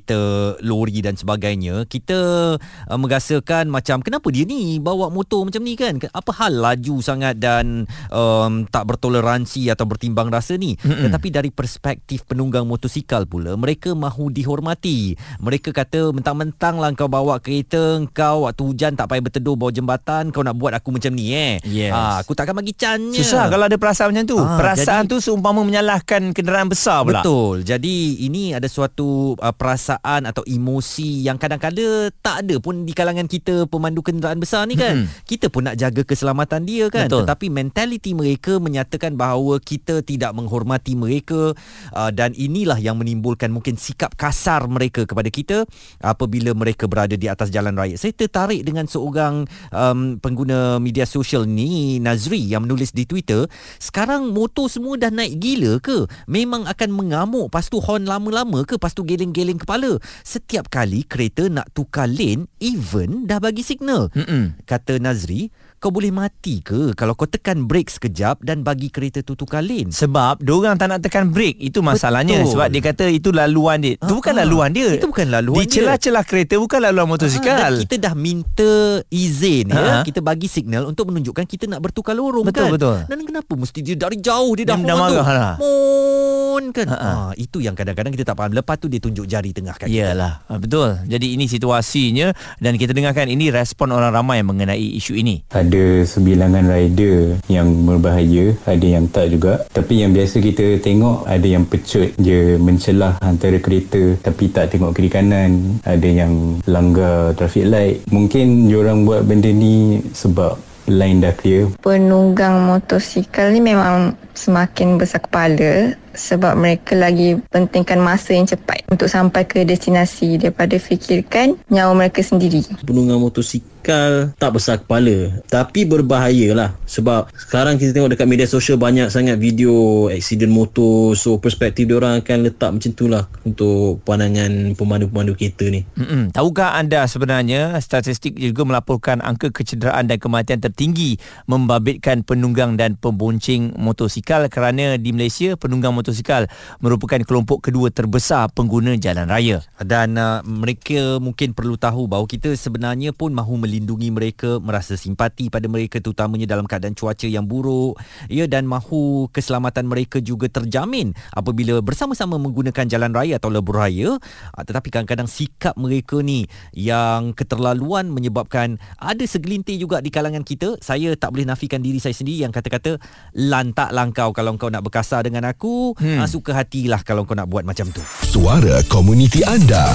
lori 0.63 1.03
dan 1.03 1.15
sebagainya, 1.15 1.83
kita 1.89 2.19
uh, 2.59 2.99
merasakan 2.99 3.67
macam 3.67 3.99
kenapa 3.99 4.27
dia 4.29 4.45
ni 4.45 4.77
bawa 4.79 5.11
motor 5.11 5.47
macam 5.47 5.63
ni 5.63 5.75
kan? 5.75 5.99
Apa 6.11 6.31
hal 6.45 6.59
laju 6.59 6.95
sangat 7.01 7.39
dan 7.39 7.87
um, 8.13 8.67
tak 8.67 8.87
bertoleransi 8.87 9.71
atau 9.71 9.87
bertimbang 9.89 10.29
rasa 10.29 10.55
ni? 10.55 10.75
Mm-hmm. 10.77 11.09
Tetapi 11.09 11.27
dari 11.31 11.49
perspektif 11.49 12.27
penunggang 12.27 12.67
motosikal 12.67 13.25
pula, 13.25 13.55
mereka 13.55 13.95
mahu 13.95 14.29
dihormati. 14.29 15.17
Mereka 15.39 15.71
kata 15.71 16.11
mentang-mentang 16.13 16.77
lah 16.77 16.91
kau 16.93 17.07
bawa 17.09 17.39
kereta, 17.39 18.01
kau 18.11 18.45
waktu 18.45 18.61
hujan 18.65 18.93
tak 18.99 19.09
payah 19.09 19.23
berteduh 19.23 19.55
bawah 19.55 19.73
jembatan, 19.73 20.29
kau 20.35 20.43
nak 20.43 20.57
buat 20.59 20.75
aku 20.75 20.95
macam 20.95 21.13
ni 21.15 21.31
eh. 21.31 21.57
Yes. 21.63 21.93
Ha, 21.95 22.21
aku 22.21 22.35
takkan 22.35 22.57
bagi 22.57 22.75
cannya. 22.75 23.15
Susah 23.15 23.47
kalau 23.47 23.65
ada 23.69 23.77
perasaan 23.79 24.11
macam 24.11 24.25
tu. 24.27 24.37
Ha, 24.37 24.57
perasaan 24.59 25.07
jadi, 25.07 25.11
tu 25.11 25.17
seumpama 25.23 25.63
menyalahkan 25.63 26.33
kenderaan 26.35 26.67
besar 26.67 27.07
pula. 27.07 27.21
Betul. 27.21 27.63
Jadi 27.63 28.25
ini 28.25 28.51
ada 28.51 28.67
suatu 28.67 29.33
uh, 29.39 29.53
perasaan 29.53 29.78
perasaan 29.79 30.27
atau 30.27 30.43
emosi 30.43 31.23
yang 31.23 31.39
kadang-kadang 31.39 32.11
tak 32.19 32.43
ada 32.43 32.59
pun 32.59 32.83
di 32.83 32.91
kalangan 32.91 33.31
kita 33.31 33.63
pemandu 33.71 34.03
kenderaan 34.03 34.35
besar 34.35 34.67
ni 34.67 34.75
kan. 34.75 35.07
Hmm. 35.07 35.23
Kita 35.23 35.47
pun 35.47 35.71
nak 35.71 35.79
jaga 35.79 36.03
keselamatan 36.03 36.67
dia 36.67 36.91
kan. 36.91 37.07
Betul. 37.07 37.23
Tetapi 37.23 37.47
mentaliti 37.47 38.11
mereka 38.11 38.59
menyatakan 38.59 39.15
bahawa 39.15 39.63
kita 39.63 40.03
tidak 40.03 40.35
menghormati 40.35 40.99
mereka 40.99 41.55
uh, 41.95 42.11
dan 42.11 42.35
inilah 42.35 42.75
yang 42.75 42.99
menimbulkan 42.99 43.47
mungkin 43.55 43.79
sikap 43.79 44.19
kasar 44.19 44.67
mereka 44.67 45.07
kepada 45.07 45.31
kita 45.31 45.63
apabila 46.03 46.51
mereka 46.51 46.91
berada 46.91 47.15
di 47.15 47.31
atas 47.31 47.47
jalan 47.47 47.79
raya. 47.79 47.95
Saya 47.95 48.11
tertarik 48.11 48.67
dengan 48.67 48.83
seorang 48.83 49.47
um, 49.71 50.19
pengguna 50.19 50.83
media 50.83 51.07
sosial 51.07 51.47
ni 51.47 52.03
Nazri 52.03 52.43
yang 52.43 52.67
menulis 52.67 52.91
di 52.91 53.07
Twitter, 53.07 53.47
sekarang 53.79 54.35
motor 54.35 54.67
semua 54.67 54.99
dah 54.99 55.07
naik 55.07 55.39
gila 55.39 55.79
ke? 55.79 56.03
Memang 56.27 56.67
akan 56.67 56.89
mengamuk 56.91 57.47
lepas 57.47 57.71
tu 57.71 57.79
horn 57.79 58.03
lama-lama 58.03 58.67
ke? 58.67 58.75
Lepas 58.75 58.91
tu 58.91 59.07
geleng-geleng 59.07 59.61
kepala. 59.69 60.01
Setiap 60.25 60.73
kali 60.73 61.05
kereta 61.05 61.45
nak 61.45 61.69
tukar 61.77 62.09
lane, 62.09 62.49
even 62.57 63.29
dah 63.29 63.37
bagi 63.37 63.61
signal. 63.61 64.09
Mm-mm. 64.17 64.57
Kata 64.65 64.97
Nazri, 64.97 65.53
kau 65.79 65.89
boleh 65.89 66.11
mati 66.11 66.59
ke 66.59 66.91
kalau 66.93 67.15
kau 67.15 67.25
tekan 67.25 67.63
brake 67.63 67.87
sekejap 67.87 68.43
dan 68.43 68.61
bagi 68.61 68.91
kereta 68.91 69.23
tu 69.23 69.33
tukar 69.39 69.63
lane? 69.63 69.89
Sebab 69.95 70.43
orang 70.43 70.75
tak 70.75 70.91
nak 70.91 70.99
tekan 70.99 71.31
brake. 71.31 71.55
Itu 71.57 71.79
masalahnya. 71.79 72.43
Betul. 72.43 72.51
Sebab 72.59 72.67
dia 72.67 72.81
kata 72.83 73.05
itu 73.07 73.31
laluan 73.31 73.79
dia. 73.79 73.95
Itu 73.95 74.19
bukan 74.19 74.33
ah, 74.35 74.39
laluan 74.43 74.69
dia. 74.75 74.89
Itu 74.99 75.07
bukan 75.07 75.27
laluan 75.31 75.63
dia. 75.63 75.65
Di 75.65 75.73
celah-celah 75.79 76.23
kereta 76.27 76.59
bukan 76.59 76.79
laluan 76.83 77.07
motosikal. 77.07 77.79
Dan 77.79 77.81
kita 77.87 77.95
dah 77.97 78.13
minta 78.13 78.99
izin 79.07 79.71
ya. 79.71 80.03
Kita 80.03 80.19
bagi 80.19 80.51
signal 80.51 80.83
untuk 80.85 81.09
menunjukkan 81.09 81.47
kita 81.47 81.65
nak 81.71 81.79
bertukar 81.79 82.13
lorong 82.13 82.43
betul, 82.43 82.67
kan. 82.67 82.71
Betul. 82.75 82.97
Dan 83.07 83.19
kenapa 83.23 83.51
mesti 83.55 83.79
dia 83.79 83.95
dari 83.95 84.19
jauh 84.19 84.51
dia 84.59 84.65
dah, 84.67 84.77
dah 84.77 84.97
marah 84.99 85.27
lah. 85.31 85.55
Mohon 85.57 86.63
kan. 86.75 86.87
Ha, 86.91 87.09
itu 87.39 87.63
yang 87.63 87.73
kadang-kadang 87.77 88.11
kita 88.11 88.27
tak 88.27 88.35
faham. 88.35 88.51
Lepas 88.51 88.75
tu 88.81 88.91
dia 88.91 88.99
tunjuk 88.99 89.23
jari 89.23 89.55
tengah 89.55 89.79
kan. 89.79 89.87
Iyalah. 89.87 90.43
Ha, 90.51 90.59
betul. 90.59 90.99
Jadi 91.07 91.39
ini 91.39 91.47
situasinya 91.47 92.35
dan 92.59 92.75
kita 92.75 92.91
dengarkan 92.91 93.31
ini 93.31 93.47
respon 93.53 93.95
orang 93.95 94.11
ramai 94.11 94.43
mengenai 94.43 94.97
isu 94.99 95.15
ini. 95.15 95.45
Ada 95.47 95.68
sembilan 96.03 96.49
kalangan 96.49 96.73
rider 96.73 97.17
yang 97.45 97.85
berbahaya 97.85 98.57
ada 98.65 98.87
yang 98.89 99.05
tak 99.05 99.29
juga. 99.29 99.61
Tapi 99.69 100.01
yang 100.01 100.17
biasa 100.17 100.41
kita 100.41 100.81
tengok 100.81 101.29
ada 101.29 101.45
yang 101.45 101.61
pecut 101.69 102.09
je 102.17 102.57
mencelah 102.57 103.21
antara 103.21 103.61
kereta 103.61 104.17
tapi 104.25 104.49
tak 104.49 104.73
tengok 104.73 104.97
kiri 104.97 105.13
kanan. 105.13 105.77
Ada 105.85 106.09
yang 106.25 106.57
langgar 106.65 107.37
traffic 107.37 107.69
light. 107.69 108.01
Mungkin 108.09 108.65
diorang 108.65 109.05
buat 109.05 109.29
benda 109.29 109.53
ni 109.53 110.01
sebab 110.09 110.57
line 110.89 111.21
dah 111.21 111.37
clear. 111.37 111.69
Penunggang 111.85 112.65
motosikal 112.65 113.53
ni 113.53 113.61
memang 113.61 114.17
semakin 114.33 114.97
besar 114.97 115.21
kepala 115.21 115.93
sebab 116.17 116.57
mereka 116.57 116.97
lagi 116.97 117.37
pentingkan 117.53 118.01
masa 118.01 118.33
yang 118.33 118.49
cepat 118.49 118.81
untuk 118.89 119.05
sampai 119.05 119.45
ke 119.45 119.61
destinasi 119.61 120.41
daripada 120.41 120.81
fikirkan 120.81 121.61
nyawa 121.69 121.93
mereka 121.93 122.25
sendiri. 122.25 122.65
penunggang 122.81 123.21
motosikal 123.21 123.78
tak 123.83 124.51
besar 124.53 124.81
kepala 124.81 125.41
tapi 125.49 125.87
berbahaya 125.87 126.53
lah 126.53 126.69
sebab 126.85 127.31
sekarang 127.33 127.81
kita 127.81 127.95
tengok 127.95 128.13
dekat 128.13 128.27
media 128.29 128.47
sosial 128.49 128.77
banyak 128.77 129.09
sangat 129.09 129.39
video 129.41 130.07
aksiden 130.11 130.53
motor 130.53 131.17
so 131.17 131.41
perspektif 131.41 131.89
diorang 131.89 132.21
akan 132.21 132.37
letak 132.45 132.69
macam 132.69 132.91
tu 132.93 133.05
lah 133.09 133.25
untuk 133.41 134.03
pandangan 134.05 134.77
pemandu-pemandu 134.77 135.33
kereta 135.33 135.65
ni 135.69 135.87
Mm-mm. 135.97 136.29
Tahukah 136.35 136.77
anda 136.77 137.03
sebenarnya 137.09 137.75
statistik 137.81 138.37
juga 138.37 138.63
melaporkan 138.67 139.19
angka 139.19 139.49
kecederaan 139.49 140.05
dan 140.05 140.21
kematian 140.21 140.61
tertinggi 140.61 141.17
membabitkan 141.49 142.21
penunggang 142.21 142.77
dan 142.77 142.95
pembonceng 142.95 143.73
motosikal 143.75 144.45
kerana 144.47 144.95
di 144.95 145.11
Malaysia 145.11 145.57
penunggang 145.57 145.95
motosikal 145.95 146.45
merupakan 146.79 147.19
kelompok 147.25 147.69
kedua 147.69 147.89
terbesar 147.89 148.51
pengguna 148.53 148.95
jalan 148.95 149.27
raya. 149.27 149.65
Dan 149.81 150.15
uh, 150.15 150.39
mereka 150.45 151.17
mungkin 151.17 151.57
perlu 151.57 151.75
tahu 151.75 152.05
bahawa 152.05 152.25
kita 152.29 152.53
sebenarnya 152.53 153.11
pun 153.11 153.33
mahu 153.33 153.59
melindungi 153.69 154.09
mereka, 154.09 154.57
merasa 154.57 154.97
simpati 154.97 155.53
pada 155.53 155.69
mereka 155.69 156.01
terutamanya 156.01 156.49
dalam 156.49 156.65
keadaan 156.65 156.97
cuaca 156.97 157.29
yang 157.29 157.45
buruk. 157.45 158.01
Ya 158.25 158.49
dan 158.49 158.65
mahu 158.65 159.29
keselamatan 159.29 159.85
mereka 159.85 160.17
juga 160.17 160.49
terjamin 160.49 161.13
apabila 161.37 161.77
bersama-sama 161.85 162.41
menggunakan 162.41 162.89
jalan 162.89 163.13
raya 163.13 163.37
atau 163.37 163.53
lebuh 163.53 163.77
raya. 163.77 164.17
Uh, 164.57 164.63
tetapi 164.65 164.89
kadang-kadang 164.89 165.29
sikap 165.29 165.77
mereka 165.77 166.25
ni 166.25 166.49
yang 166.73 167.37
keterlaluan 167.37 168.09
menyebabkan 168.09 168.81
ada 168.97 169.21
segelintir 169.29 169.77
juga 169.77 170.01
di 170.01 170.09
kalangan 170.09 170.41
kita. 170.41 170.81
Saya 170.81 171.13
tak 171.13 171.37
boleh 171.37 171.45
nafikan 171.45 171.85
diri 171.85 172.01
saya 172.01 172.17
sendiri 172.17 172.41
yang 172.41 172.51
kata-kata 172.51 172.97
lantaklah 173.37 174.09
kau 174.09 174.33
kalau 174.33 174.57
kau 174.57 174.73
nak 174.73 174.81
berkasar 174.81 175.21
dengan 175.21 175.45
aku, 175.45 175.93
hmm. 175.93 176.25
uh, 176.25 176.27
suka 176.27 176.57
hatilah 176.57 177.05
kalau 177.05 177.27
kau 177.29 177.37
nak 177.37 177.45
buat 177.45 177.61
macam 177.61 177.93
tu. 177.93 178.01
Suara 178.25 178.81
komuniti 178.89 179.45
anda. 179.45 179.93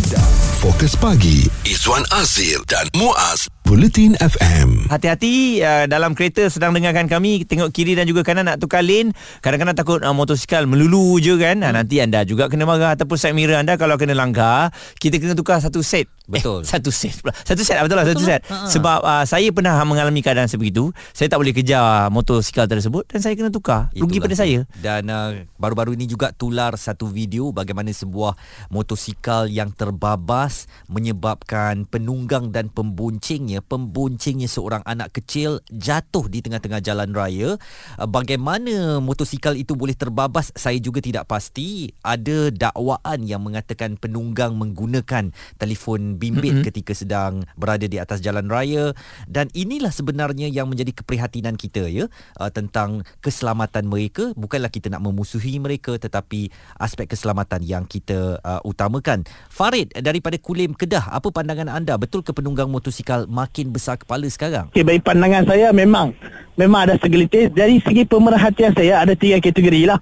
Fokus 0.60 0.94
pagi 0.96 1.44
Izwan 1.66 2.04
Azir 2.14 2.62
dan 2.68 2.86
Muaz 2.96 3.50
Bulletin 3.64 4.12
FM. 4.20 4.92
Hati-hati 4.92 5.64
uh, 5.64 5.88
dalam 5.88 6.12
kereta 6.12 6.44
sedang 6.52 6.76
dengarkan 6.76 7.08
kami 7.08 7.48
tengok 7.48 7.72
kiri 7.72 7.96
dan 7.96 8.04
juga 8.04 8.20
kanan 8.20 8.44
nak 8.44 8.60
tukar 8.60 8.84
lane. 8.84 9.16
Kadang-kadang 9.40 9.72
takut 9.72 10.04
uh, 10.04 10.12
motosikal 10.12 10.68
melulu 10.68 11.16
je 11.16 11.32
kan. 11.40 11.64
Hmm. 11.64 11.72
nanti 11.72 11.96
anda 11.96 12.28
juga 12.28 12.52
kena 12.52 12.68
marah 12.68 12.92
ataupun 12.92 13.16
side 13.16 13.32
mirror 13.32 13.56
anda 13.56 13.80
kalau 13.80 13.96
kena 13.96 14.12
langgar, 14.12 14.68
kita 15.00 15.16
kena 15.16 15.32
tukar 15.32 15.64
satu 15.64 15.80
set. 15.80 16.12
Betul. 16.24 16.64
Eh, 16.64 16.68
satu 16.68 16.88
set 16.88 17.20
pula. 17.20 17.36
Satu 17.44 17.60
set 17.60 17.76
lah, 17.76 17.84
betul 17.84 17.96
lah 18.00 18.06
satu 18.08 18.24
set. 18.24 18.40
Ha-ha. 18.48 18.68
Sebab 18.72 18.98
uh, 19.04 19.24
saya 19.28 19.48
pernah 19.52 19.76
mengalami 19.84 20.24
keadaan 20.24 20.48
sebegitu. 20.48 20.88
Saya 21.12 21.28
tak 21.28 21.36
boleh 21.36 21.52
kejar 21.52 22.08
motosikal 22.08 22.64
tersebut 22.64 23.04
dan 23.08 23.20
saya 23.20 23.36
kena 23.36 23.52
tukar. 23.52 23.92
Rugi 23.92 24.20
Itulah 24.20 24.24
pada 24.28 24.36
saya. 24.36 24.58
Dan 24.80 25.08
uh, 25.12 25.44
baru-baru 25.60 25.96
ini 25.96 26.08
juga 26.08 26.32
tular 26.32 26.76
satu 26.80 27.08
video 27.12 27.52
bagaimana 27.52 27.92
sebuah 27.92 28.40
motosikal 28.72 29.52
yang 29.52 29.72
terbabas 29.72 30.64
menyebabkan 30.88 31.84
penunggang 31.88 32.48
dan 32.48 32.68
pemboncengnya, 32.68 33.60
pemboncengnya 33.64 34.46
seorang 34.46 34.84
anak 34.84 35.16
kecil 35.16 35.64
jatuh 35.72 36.28
di 36.28 36.44
tengah-tengah 36.44 36.80
jalan 36.84 37.10
raya. 37.16 37.56
Uh, 37.96 38.08
bagaimana 38.08 39.00
motosikal 39.00 39.56
itu 39.56 39.74
boleh 39.74 39.96
terbabas 39.96 40.52
saya 40.54 40.76
juga 40.78 41.00
tidak 41.00 41.26
pasti. 41.26 41.90
Ada 42.04 42.52
dakwaan 42.52 43.24
yang 43.24 43.42
mengatakan 43.42 43.96
penunggang 43.96 44.54
menggunakan 44.54 45.32
telefon 45.56 46.20
bimbit 46.20 46.60
mm-hmm. 46.60 46.66
ketika 46.68 46.92
sedang 46.92 47.42
berada 47.56 47.88
di 47.88 47.96
atas 47.98 48.20
jalan 48.20 48.46
raya 48.46 48.92
dan 49.26 49.48
inilah 49.56 49.90
sebenarnya 49.90 50.46
yang 50.52 50.68
menjadi 50.68 50.92
keprihatinan 50.94 51.56
kita 51.56 51.88
ya 51.88 52.06
uh, 52.38 52.50
tentang 52.52 53.02
keselamatan 53.24 53.88
mereka 53.88 54.30
bukanlah 54.36 54.68
kita 54.68 54.92
nak 54.92 55.02
memusuhi 55.04 55.56
mereka 55.58 55.96
tetapi 55.96 56.52
aspek 56.78 57.10
keselamatan 57.10 57.64
yang 57.64 57.84
kita 57.88 58.38
uh, 58.44 58.60
utamakan. 58.66 59.24
Farid 59.48 59.94
daripada 59.96 60.36
Kulim 60.36 60.74
Kedah, 60.74 61.14
apa 61.14 61.30
pandangan 61.30 61.70
anda? 61.70 61.96
Betul 61.96 62.26
ke 62.26 62.34
penunggang 62.34 62.68
motosikal 62.68 63.24
makin 63.44 63.68
besar 63.68 64.00
kepala 64.00 64.24
sekarang? 64.32 64.72
Okay, 64.72 64.80
bagi 64.80 65.04
pandangan 65.04 65.44
saya 65.44 65.68
memang 65.76 66.16
memang 66.56 66.88
ada 66.88 66.94
segelintir. 66.96 67.52
Dari 67.52 67.76
segi 67.84 68.08
pemerhatian 68.08 68.72
saya 68.72 69.04
ada 69.04 69.12
tiga 69.12 69.36
kategori 69.36 69.84
lah. 69.84 70.00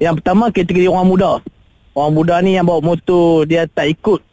Yang 0.00 0.24
pertama 0.24 0.48
kategori 0.48 0.88
orang 0.88 1.06
muda. 1.06 1.32
Orang 1.92 2.16
muda 2.16 2.40
ni 2.40 2.56
yang 2.56 2.64
bawa 2.64 2.80
motor 2.80 3.44
dia 3.44 3.68
tak 3.68 3.92
ikut 3.92 4.24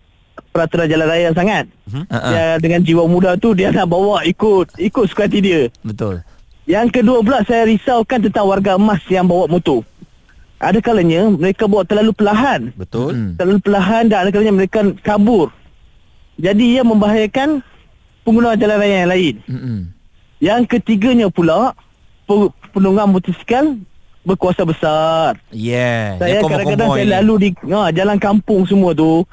peraturan 0.55 0.87
jalan 0.87 1.07
raya 1.11 1.29
sangat. 1.35 1.67
Uh-uh. 1.91 2.07
Dia 2.07 2.45
dengan 2.63 2.79
jiwa 2.79 3.03
muda 3.05 3.35
tu 3.35 3.51
dia 3.51 3.75
nak 3.75 3.91
bawa 3.91 4.23
ikut 4.23 4.79
ikut 4.79 5.05
suka 5.11 5.27
hati 5.27 5.43
dia. 5.43 5.61
Betul. 5.83 6.23
Yang 6.63 7.01
kedua 7.01 7.19
pula 7.19 7.43
saya 7.43 7.67
risaukan 7.67 8.23
tentang 8.23 8.47
warga 8.47 8.79
emas 8.79 9.03
yang 9.11 9.27
bawa 9.27 9.51
motor. 9.51 9.83
Ada 10.59 10.79
kalanya 10.83 11.27
mereka 11.27 11.67
bawa 11.67 11.83
terlalu 11.83 12.11
perlahan. 12.15 12.71
Betul? 12.75 13.35
Terlalu 13.35 13.59
perlahan 13.63 14.07
dan 14.07 14.17
ada 14.23 14.29
kalanya 14.31 14.55
mereka 14.55 14.79
kabur. 15.03 15.51
Jadi 16.39 16.79
ia 16.79 16.87
membahayakan 16.87 17.59
pengguna 18.23 18.59
jalan 18.59 18.77
raya 18.79 18.95
yang 19.05 19.11
lain. 19.11 19.35
Mm-mm. 19.47 19.79
Yang 20.39 20.61
ketiganya 20.71 21.27
pula 21.27 21.75
pe- 22.29 22.53
penunggang 22.71 23.11
motosikal 23.11 23.75
berkuasa 24.23 24.63
besar. 24.67 25.39
Yeah. 25.49 26.19
Saya 26.19 26.43
kadang-kadang 26.43 26.89
saya 26.93 27.07
lalu 27.19 27.33
di 27.41 27.49
ha, 27.71 27.89
jalan 27.89 28.17
kampung 28.19 28.67
semua 28.67 28.93
tu. 28.93 29.23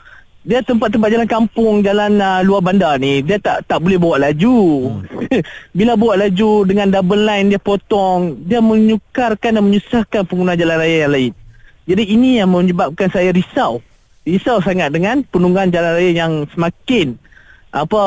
Dia 0.46 0.62
tempat-tempat 0.62 1.10
jalan 1.10 1.26
kampung, 1.26 1.82
jalan 1.82 2.22
uh, 2.22 2.38
luar 2.46 2.62
bandar 2.62 3.02
ni, 3.02 3.18
dia 3.18 3.34
tak 3.42 3.66
tak 3.66 3.82
boleh 3.82 3.98
bawa 3.98 4.30
laju. 4.30 4.94
Hmm. 5.02 5.42
Bila 5.78 5.98
bawa 5.98 6.22
laju 6.22 6.62
dengan 6.62 6.86
double 6.86 7.26
line 7.26 7.50
dia 7.50 7.58
potong, 7.58 8.38
dia 8.46 8.62
menyukarkan 8.62 9.58
dan 9.58 9.62
menyusahkan 9.66 10.22
pengguna 10.22 10.54
jalan 10.54 10.78
raya 10.78 10.96
yang 11.02 11.12
lain. 11.12 11.32
Jadi 11.90 12.02
ini 12.14 12.38
yang 12.38 12.54
menyebabkan 12.54 13.10
saya 13.10 13.34
risau. 13.34 13.82
Risau 14.22 14.62
sangat 14.62 14.94
dengan 14.94 15.26
penunggang 15.26 15.74
jalan 15.74 15.98
raya 15.98 16.14
yang 16.14 16.46
semakin 16.54 17.18
apa 17.74 18.02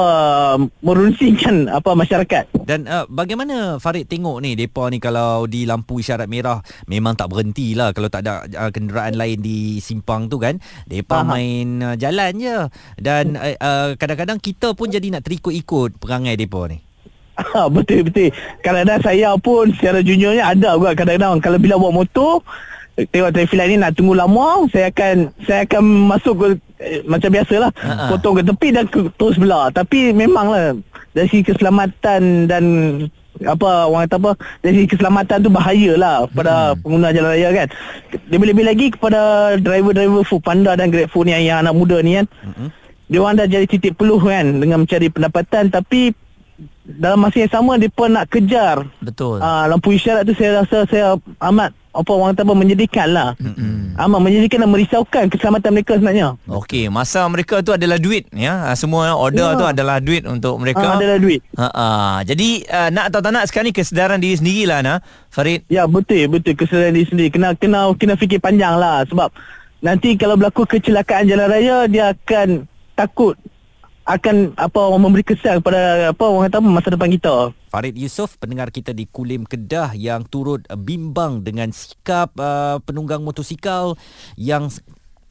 merunsingkan 0.82 1.70
apa 1.70 1.94
masyarakat. 1.94 2.50
Dan 2.66 2.90
uh, 2.90 3.06
bagaimana 3.06 3.78
Farid 3.78 4.10
tengok 4.10 4.42
ni 4.42 4.58
depa 4.58 4.90
ni 4.90 4.98
kalau 4.98 5.46
di 5.46 5.68
lampu 5.68 6.02
isyarat 6.02 6.26
merah 6.26 6.64
memang 6.90 7.14
tak 7.14 7.30
berhenti 7.30 7.78
lah 7.78 7.94
kalau 7.94 8.10
tak 8.10 8.26
ada 8.26 8.46
uh, 8.46 8.72
kenderaan 8.74 9.20
lain 9.20 9.38
di 9.42 9.78
simpang 9.84 10.26
tu 10.32 10.42
kan. 10.42 10.58
Depa 10.90 11.22
main 11.22 11.82
uh, 11.84 11.96
jalan 12.00 12.32
je. 12.40 12.58
Dan 12.98 13.38
uh, 13.38 13.56
uh, 13.60 13.88
kadang-kadang 14.00 14.42
kita 14.42 14.74
pun 14.74 14.90
jadi 14.90 15.12
nak 15.14 15.28
terikut-ikut 15.28 16.02
perangai 16.02 16.34
depa 16.40 16.66
ni. 16.72 16.80
Ha, 17.40 17.72
betul 17.72 18.04
betul. 18.04 18.36
Kadang-kadang 18.60 19.00
saya 19.00 19.32
pun 19.40 19.72
secara 19.72 20.04
juniornya 20.04 20.44
ada 20.44 20.76
juga 20.76 20.92
kadang-kadang 20.92 21.40
kalau 21.40 21.56
bila 21.56 21.80
bawa 21.80 22.04
motor 22.04 22.44
tengok 23.08 23.32
traffic 23.32 23.56
light 23.56 23.72
ni 23.72 23.78
nak 23.80 23.96
tunggu 23.96 24.18
lama, 24.18 24.68
saya 24.74 24.92
akan 24.92 25.32
saya 25.48 25.64
akan 25.64 25.84
masuk 26.12 26.34
ke 26.36 26.48
eh, 26.84 27.02
macam 27.08 27.30
biasalah, 27.32 27.72
Ha-ha. 27.72 28.10
potong 28.12 28.36
ke 28.40 28.44
tepi 28.44 28.68
dan 28.76 28.86
ke, 28.92 29.00
terus 29.16 29.40
belah. 29.40 29.72
Tapi 29.72 30.12
memanglah 30.12 30.76
dari 31.16 31.28
segi 31.32 31.48
keselamatan 31.48 32.50
dan 32.52 32.64
apa 33.40 33.88
orang 33.88 34.04
kata 34.04 34.20
apa 34.20 34.32
dari 34.60 34.74
segi 34.84 34.92
keselamatan 34.98 35.38
tu 35.48 35.52
bahayalah 35.52 36.28
pada 36.36 36.76
hmm. 36.76 36.80
pengguna 36.84 37.08
jalan 37.16 37.32
raya 37.32 37.50
kan. 37.56 37.68
Lebih-lebih 38.28 38.66
lagi 38.68 38.88
kepada 38.92 39.20
driver-driver 39.56 40.24
Food 40.28 40.44
Panda 40.44 40.76
dan 40.76 40.92
Grab 40.92 41.08
Food 41.08 41.32
ni 41.32 41.38
yang, 41.40 41.44
yang 41.46 41.58
anak 41.64 41.76
muda 41.76 42.04
ni 42.04 42.20
kan. 42.20 42.28
Mm-mm. 42.44 42.70
Dia 43.10 43.18
orang 43.26 43.42
dah 43.42 43.48
jadi 43.50 43.66
titik 43.66 43.98
peluh 43.98 44.22
kan 44.22 44.62
dengan 44.62 44.86
mencari 44.86 45.10
pendapatan 45.10 45.74
tapi 45.74 46.14
dalam 46.86 47.22
masa 47.22 47.46
yang 47.46 47.54
sama 47.54 47.78
dia 47.78 47.90
pun 47.90 48.10
nak 48.12 48.28
kejar 48.28 48.82
Betul. 49.00 49.40
Ah, 49.40 49.70
lampu 49.70 49.94
isyarat 49.94 50.26
tu 50.26 50.34
saya 50.34 50.66
rasa 50.66 50.84
saya 50.90 51.16
amat 51.54 51.72
apa 51.90 52.10
orang 52.14 52.38
kata 52.38 52.46
apa 52.46 52.54
menyedihkan 52.54 53.08
lah. 53.10 53.30
Mm-mm. 53.42 53.98
Amat 54.00 54.20
menyedihkan 54.22 54.64
dan 54.64 54.70
merisaukan 54.70 55.24
keselamatan 55.28 55.72
mereka 55.74 55.98
sebenarnya. 55.98 56.38
Okey, 56.46 56.88
masa 56.88 57.26
mereka 57.28 57.60
tu 57.66 57.74
adalah 57.74 57.98
duit 57.98 58.30
ya. 58.32 58.70
Ah, 58.70 58.76
Semua 58.78 59.18
order 59.18 59.54
Ya. 59.54 59.58
tu 59.58 59.66
adalah 59.66 59.98
duit 60.00 60.24
untuk 60.30 60.56
mereka. 60.62 60.86
Ah, 60.86 61.02
adalah 61.02 61.18
duit. 61.18 61.42
Ha 61.58 61.68
ah. 61.74 62.18
Jadi 62.22 62.64
uh, 62.70 62.90
nak 62.94 63.10
atau 63.12 63.20
tak 63.26 63.32
nak 63.34 63.44
sekarang 63.50 63.70
ni 63.70 63.76
kesedaran 63.76 64.22
diri 64.22 64.38
sendirilah 64.38 64.80
nah. 64.86 64.98
Farid. 65.34 65.66
Ya 65.68 65.90
betul 65.90 66.30
betul 66.30 66.54
kesedaran 66.54 66.94
diri 66.94 67.08
sendiri 67.10 67.30
kena 67.34 67.58
kena 67.58 67.92
kena 67.98 68.14
fikir 68.16 68.38
panjang 68.40 68.78
lah 68.78 69.04
sebab 69.10 69.34
nanti 69.82 70.14
kalau 70.16 70.38
berlaku 70.38 70.70
kecelakaan 70.70 71.26
jalan 71.26 71.50
raya 71.50 71.88
dia 71.90 72.14
akan 72.14 72.70
takut 72.94 73.34
akan 74.10 74.58
apa 74.58 74.82
memberi 74.98 75.22
kesan 75.22 75.62
kepada 75.62 76.10
apa 76.10 76.24
orang 76.26 76.50
kata 76.50 76.58
masa 76.62 76.90
depan 76.94 77.10
kita. 77.14 77.54
Farid 77.70 77.94
Yusof 77.94 78.42
pendengar 78.42 78.74
kita 78.74 78.98
di 78.98 79.06
Kulim 79.06 79.46
Kedah 79.46 79.94
yang 79.94 80.26
turut 80.26 80.66
bimbang 80.74 81.46
dengan 81.46 81.70
sikap 81.70 82.34
uh, 82.42 82.82
penunggang 82.82 83.22
motosikal 83.22 83.94
yang 84.34 84.74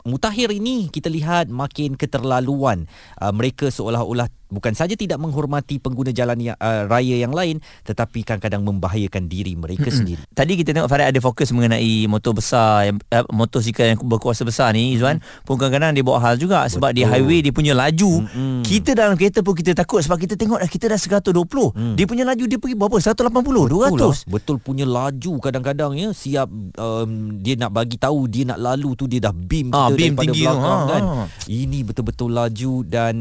mutakhir 0.06 0.54
ini 0.54 0.86
kita 0.86 1.10
lihat 1.10 1.50
makin 1.50 1.98
keterlaluan. 1.98 2.86
Uh, 3.18 3.34
mereka 3.34 3.68
seolah-olah 3.74 4.30
bukan 4.48 4.72
saja 4.72 4.92
tidak 4.92 5.16
menghormati 5.16 5.76
pengguna 5.76 6.10
jalan 6.10 6.38
yang, 6.42 6.56
uh, 6.56 6.84
raya 6.84 7.16
yang 7.16 7.30
lain 7.30 7.56
tetapi 7.82 8.22
kadang-kadang 8.22 8.60
membahayakan 8.62 9.24
diri 9.24 9.52
mereka 9.52 9.88
sendiri. 9.88 10.24
Tadi 10.30 10.52
kita 10.54 10.72
tengok 10.72 10.88
Farid 10.88 11.06
ada 11.06 11.18
fokus 11.18 11.48
mengenai 11.50 11.78
motor 12.06 12.32
besar 12.32 12.84
yang 12.84 12.96
uh, 13.08 13.24
motosikal 13.28 13.84
yang 13.84 14.00
berkuasa 14.00 14.42
besar 14.42 14.72
ni 14.72 14.92
Izwan 14.92 15.16
pun 15.42 15.56
kadang-kadang 15.56 15.92
dia 15.92 16.00
bawa 16.00 16.18
hal 16.22 16.34
juga 16.34 16.64
sebab 16.66 16.90
di 16.90 17.00
Betul. 17.00 17.12
highway 17.14 17.38
dia 17.40 17.50
punya 17.50 17.72
laju 17.72 18.24
Mm-mm. 18.24 18.60
kita 18.62 18.92
dalam 18.92 19.14
kereta 19.14 19.40
pun 19.40 19.52
kita 19.52 19.72
takut 19.72 20.00
sebab 20.00 20.16
kita 20.16 20.34
tengok 20.34 20.58
kita 20.64 20.88
dah 20.88 20.98
120 20.98 21.36
Mm. 21.68 21.94
dia 21.94 22.04
punya 22.04 22.24
laju 22.24 22.44
dia 22.44 22.56
pergi 22.56 22.74
berapa 22.74 22.96
180 22.96 23.28
Betul 23.28 23.68
200 23.68 24.00
lah. 24.00 24.16
Betul 24.28 24.56
punya 24.58 24.84
laju 24.84 25.32
kadang-kadang 25.38 25.92
ya 25.92 26.08
siap 26.10 26.48
um, 26.74 27.10
dia 27.36 27.54
nak 27.54 27.70
bagi 27.70 27.94
tahu 27.94 28.24
dia 28.24 28.46
nak 28.46 28.58
lalu 28.58 28.94
tu 28.94 29.04
dia 29.04 29.20
dah 29.20 29.30
beam 29.30 29.68
Ah, 29.70 29.86
kita 29.86 29.94
beam 29.94 30.12
daripada 30.12 30.22
tinggi 30.24 30.40
tu. 30.40 30.46
belakang 30.48 30.78
Ha, 30.78 30.88
kan. 30.88 31.02
ha. 31.02 31.24
Ini 31.44 31.78
betul-betul 31.82 32.30
laju 32.30 32.72
dan 32.82 33.14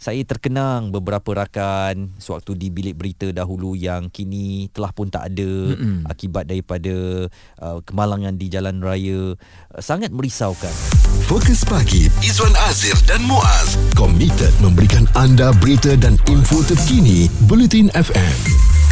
saya 0.00 0.24
terkenang 0.24 0.88
beberapa 0.88 1.44
rakan 1.44 2.16
sewaktu 2.16 2.56
di 2.56 2.72
bilik 2.72 2.96
berita 2.96 3.28
dahulu 3.36 3.76
yang 3.76 4.08
kini 4.08 4.72
telah 4.72 4.96
pun 4.96 5.12
tak 5.12 5.28
ada 5.28 5.76
Mm-mm. 5.76 6.08
akibat 6.08 6.48
daripada 6.48 7.28
uh, 7.60 7.84
kemalangan 7.84 8.32
di 8.40 8.48
jalan 8.48 8.80
raya 8.80 9.36
uh, 9.36 9.80
sangat 9.84 10.08
merisaukan. 10.08 10.72
Fokus 11.28 11.68
pagi 11.68 12.08
Izwan 12.24 12.56
Azir 12.72 12.96
dan 13.04 13.20
Muaz 13.28 13.76
komited 13.92 14.56
memberikan 14.64 15.04
anda 15.12 15.52
berita 15.60 15.92
dan 16.00 16.16
info 16.24 16.64
terkini 16.64 17.28
Bulletin 17.44 17.92
FM. 17.92 18.89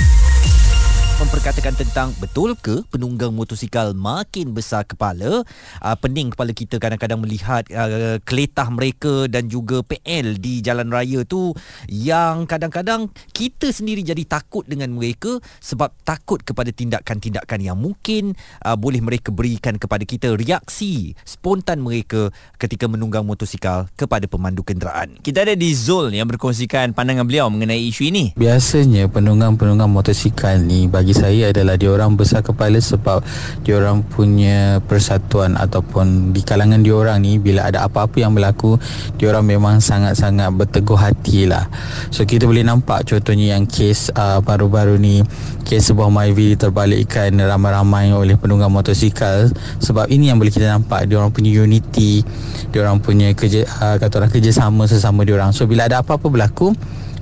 Memperkatakan 1.19 1.75
tentang 1.75 2.15
betul 2.23 2.55
ke 2.55 2.87
penunggang 2.95 3.35
motosikal 3.35 3.91
makin 3.91 4.55
besar 4.55 4.87
kepala? 4.87 5.43
Uh, 5.83 5.97
pening 5.99 6.31
kepala 6.31 6.55
kita 6.55 6.79
kadang-kadang 6.79 7.19
melihat 7.19 7.67
uh, 7.75 8.23
keletah 8.23 8.71
mereka 8.71 9.27
dan 9.27 9.51
juga 9.51 9.83
PL 9.83 10.39
di 10.39 10.63
jalan 10.63 10.87
raya 10.95 11.27
tu 11.27 11.51
yang 11.91 12.47
kadang-kadang 12.47 13.11
kita 13.35 13.75
sendiri 13.75 14.07
jadi 14.07 14.23
takut 14.31 14.63
dengan 14.71 14.95
mereka 14.95 15.43
sebab 15.59 15.91
takut 16.07 16.39
kepada 16.47 16.71
tindakan-tindakan 16.71 17.61
yang 17.67 17.75
mungkin 17.75 18.39
uh, 18.63 18.79
boleh 18.79 19.03
mereka 19.03 19.35
berikan 19.35 19.75
kepada 19.75 20.07
kita 20.07 20.39
reaksi 20.39 21.19
spontan 21.27 21.83
mereka 21.83 22.31
ketika 22.63 22.87
menunggang 22.87 23.27
motosikal 23.27 23.91
kepada 23.99 24.31
pemandu 24.31 24.63
kenderaan. 24.63 25.19
Kita 25.19 25.43
ada 25.43 25.59
di 25.59 25.75
Zul 25.75 26.15
yang 26.15 26.31
berkongsikan 26.31 26.95
pandangan 26.95 27.27
beliau 27.27 27.51
mengenai 27.51 27.91
isu 27.91 28.07
ini. 28.07 28.25
Biasanya 28.39 29.11
penunggang-penunggang 29.11 29.91
motosikal 29.91 30.63
ni 30.63 30.87
bagi 30.87 31.08
saya 31.13 31.51
adalah 31.53 31.77
diorang 31.77 32.17
besar 32.17 32.41
kepala 32.41 32.81
sebab 32.81 33.23
diorang 33.63 34.05
punya 34.07 34.81
persatuan 34.85 35.55
ataupun 35.57 36.33
di 36.33 36.41
kalangan 36.43 36.81
diorang 36.81 37.23
ni 37.23 37.37
bila 37.37 37.69
ada 37.69 37.85
apa-apa 37.85 38.21
yang 38.21 38.33
berlaku 38.33 38.81
diorang 39.21 39.45
memang 39.45 39.81
sangat-sangat 39.83 40.53
berteguh 40.55 40.99
hati 40.99 41.49
lah. 41.49 41.69
So 42.11 42.25
kita 42.25 42.49
boleh 42.49 42.65
nampak 42.65 43.09
contohnya 43.09 43.57
yang 43.57 43.69
kes 43.69 44.13
uh, 44.15 44.41
baru-baru 44.43 44.97
ni 44.97 45.21
kes 45.69 45.93
sebuah 45.93 46.09
Myvi 46.09 46.57
terbalikkan 46.57 47.33
ramai-ramai 47.37 48.13
oleh 48.13 48.37
penunggang 48.41 48.73
motosikal 48.73 49.49
sebab 49.81 50.09
ini 50.09 50.33
yang 50.33 50.41
boleh 50.41 50.53
kita 50.53 50.69
nampak 50.69 51.05
diorang 51.09 51.29
punya 51.29 51.53
unity 51.53 52.25
diorang 52.73 53.01
punya 53.01 53.33
kerja 53.33 53.65
uh, 53.81 53.97
kata 53.97 54.25
orang 54.25 54.33
kerjasama 54.33 54.85
sesama 54.89 55.25
diorang. 55.25 55.53
So 55.53 55.65
bila 55.69 55.89
ada 55.89 56.01
apa-apa 56.01 56.27
berlaku 56.29 56.73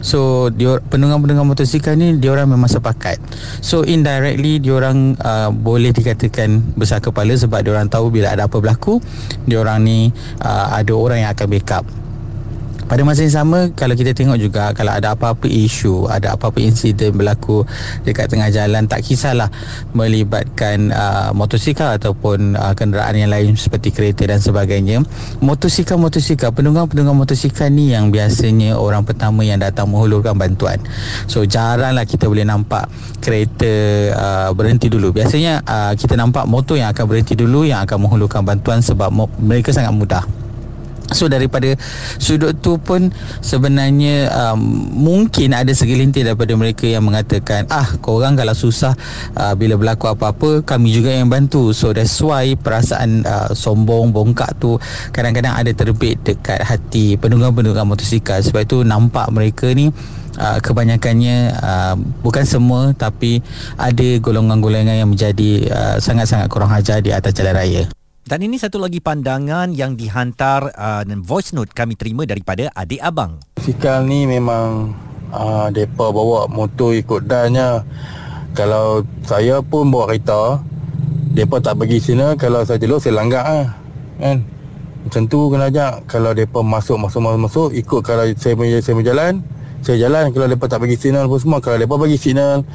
So 0.01 0.53
dia 0.53 0.79
penunggang-penunggang 0.79 1.47
motosikal 1.47 1.97
ni 1.97 2.17
dia 2.21 2.33
orang 2.33 2.53
memang 2.53 2.69
sepakat. 2.69 3.21
So 3.65 3.83
indirectly 3.83 4.61
dia 4.61 4.77
orang 4.77 5.17
uh, 5.21 5.51
boleh 5.53 5.93
dikatakan 5.93 6.77
besar 6.77 7.01
kepala 7.01 7.33
sebab 7.35 7.65
dia 7.65 7.73
orang 7.73 7.89
tahu 7.89 8.13
bila 8.13 8.33
ada 8.33 8.49
apa 8.49 8.61
berlaku 8.61 9.01
dia 9.49 9.61
orang 9.61 9.83
ni 9.85 9.99
uh, 10.45 10.67
ada 10.73 10.93
orang 10.93 11.25
yang 11.25 11.31
akan 11.33 11.47
backup. 11.49 11.85
Pada 12.87 13.03
masa 13.03 13.27
yang 13.27 13.35
sama 13.35 13.59
kalau 13.75 13.99
kita 13.99 14.15
tengok 14.15 14.39
juga 14.39 14.71
kalau 14.71 14.95
ada 14.95 15.19
apa-apa 15.19 15.51
isu, 15.51 16.07
ada 16.07 16.39
apa-apa 16.39 16.63
insiden 16.63 17.19
berlaku 17.19 17.67
dekat 18.07 18.31
tengah 18.31 18.47
jalan 18.55 18.87
tak 18.87 19.03
kisahlah 19.03 19.51
melibatkan 19.91 20.95
uh, 20.95 21.35
motosikal 21.35 21.99
ataupun 21.99 22.55
uh, 22.55 22.79
kenderaan 22.79 23.19
yang 23.19 23.35
lain 23.35 23.59
seperti 23.59 23.91
kereta 23.91 24.31
dan 24.31 24.39
sebagainya. 24.39 25.03
Motosikal-motosikal, 25.43 26.55
penunggang-penunggang 26.55 27.19
motosikal 27.19 27.67
ni 27.75 27.91
yang 27.91 28.15
biasanya 28.15 28.79
orang 28.79 29.03
pertama 29.03 29.43
yang 29.43 29.59
datang 29.59 29.91
menghulurkan 29.91 30.39
bantuan. 30.39 30.79
So 31.27 31.43
jaranglah 31.43 32.07
kita 32.07 32.31
boleh 32.31 32.47
nampak 32.47 32.87
kereta 33.19 33.75
uh, 34.15 34.51
berhenti 34.55 34.87
dulu. 34.87 35.11
Biasanya 35.11 35.59
uh, 35.67 35.93
kita 35.99 36.15
nampak 36.15 36.47
motor 36.47 36.79
yang 36.79 36.95
akan 36.95 37.05
berhenti 37.11 37.35
dulu 37.35 37.67
yang 37.67 37.83
akan 37.83 38.07
menghulurkan 38.07 38.47
bantuan 38.47 38.79
sebab 38.79 39.11
mo- 39.11 39.35
mereka 39.43 39.75
sangat 39.75 39.91
mudah. 39.91 40.46
So 41.15 41.31
daripada 41.31 41.79
sudut 42.19 42.59
tu 42.59 42.83
pun 42.83 43.15
sebenarnya 43.39 44.27
um, 44.35 44.59
mungkin 44.91 45.55
ada 45.55 45.71
segelintir 45.71 46.27
daripada 46.27 46.51
mereka 46.59 46.91
yang 46.91 47.07
mengatakan 47.07 47.71
ah 47.71 47.87
korang 48.03 48.35
kalau 48.35 48.55
susah 48.59 48.97
uh, 49.39 49.55
bila 49.55 49.79
berlaku 49.79 50.11
apa-apa 50.11 50.67
kami 50.67 50.91
juga 50.91 51.15
yang 51.15 51.31
bantu. 51.31 51.71
So 51.71 51.95
that's 51.95 52.19
why 52.19 52.59
perasaan 52.59 53.23
uh, 53.23 53.55
sombong 53.55 54.11
bongkak 54.11 54.59
tu 54.59 54.83
kadang-kadang 55.15 55.55
ada 55.55 55.71
terbit 55.71 56.19
dekat 56.27 56.59
hati 56.65 57.15
penunggang-penunggang 57.15 57.87
motosikal 57.87 58.43
sebab 58.43 58.67
itu 58.67 58.83
nampak 58.83 59.31
mereka 59.31 59.71
ni 59.71 59.91
Uh, 60.37 60.61
kebanyakannya 60.61 61.49
uh, 61.65 61.97
bukan 62.21 62.45
semua 62.45 62.93
tapi 62.93 63.41
ada 63.81 64.21
golongan-golongan 64.21 65.01
yang 65.01 65.09
menjadi 65.09 65.65
uh, 65.73 65.97
sangat-sangat 65.97 66.53
kurang 66.53 66.69
ajar 66.77 67.01
di 67.01 67.09
atas 67.09 67.33
jalan 67.33 67.57
raya. 67.57 67.89
Dan 68.27 68.43
ini 68.43 68.59
satu 68.59 68.83
lagi 68.83 68.99
pandangan 68.99 69.71
yang 69.71 69.95
dihantar 69.95 70.75
uh, 70.75 71.07
dan 71.07 71.23
voice 71.23 71.55
note 71.55 71.71
kami 71.71 71.95
terima 71.95 72.27
daripada 72.27 72.67
adik 72.75 72.99
abang. 72.99 73.39
Motosikal 73.55 74.03
ni 74.03 74.27
memang 74.27 74.91
uh, 75.31 75.71
Mereka 75.71 76.11
bawa 76.11 76.51
motor 76.51 76.91
ikut 76.91 77.31
dannya 77.31 77.87
Kalau 78.51 79.07
saya 79.23 79.63
pun 79.63 79.95
bawa 79.95 80.11
kereta 80.11 80.59
Mereka 81.39 81.63
tak 81.63 81.79
bagi 81.79 82.03
signal 82.03 82.35
Kalau 82.35 82.67
saya 82.67 82.83
jelur 82.83 82.99
saya 82.99 83.15
langgar 83.15 83.47
lah 83.47 83.79
Kan? 84.19 84.43
Macam 85.07 85.23
tu 85.31 85.47
kena 85.47 85.71
ajak. 85.71 86.11
Kalau 86.11 86.35
mereka 86.35 86.61
masuk 86.67 86.99
masuk 86.99 87.21
masuk 87.23 87.41
masuk 87.47 87.69
Ikut 87.79 88.03
kalau 88.03 88.27
saya 88.35 88.59
punya 88.59 88.83
saya 88.83 88.95
punya 88.99 89.15
jalan 89.15 89.33
Saya 89.87 89.97
jalan. 90.03 90.35
Kalau 90.35 90.51
mereka 90.51 90.67
tak 90.67 90.83
bagi 90.83 90.99
signal 90.99 91.31
pun 91.31 91.39
semua. 91.39 91.63
Kalau 91.63 91.79
mereka 91.79 91.95
bagi 91.95 92.19
signal 92.19 92.67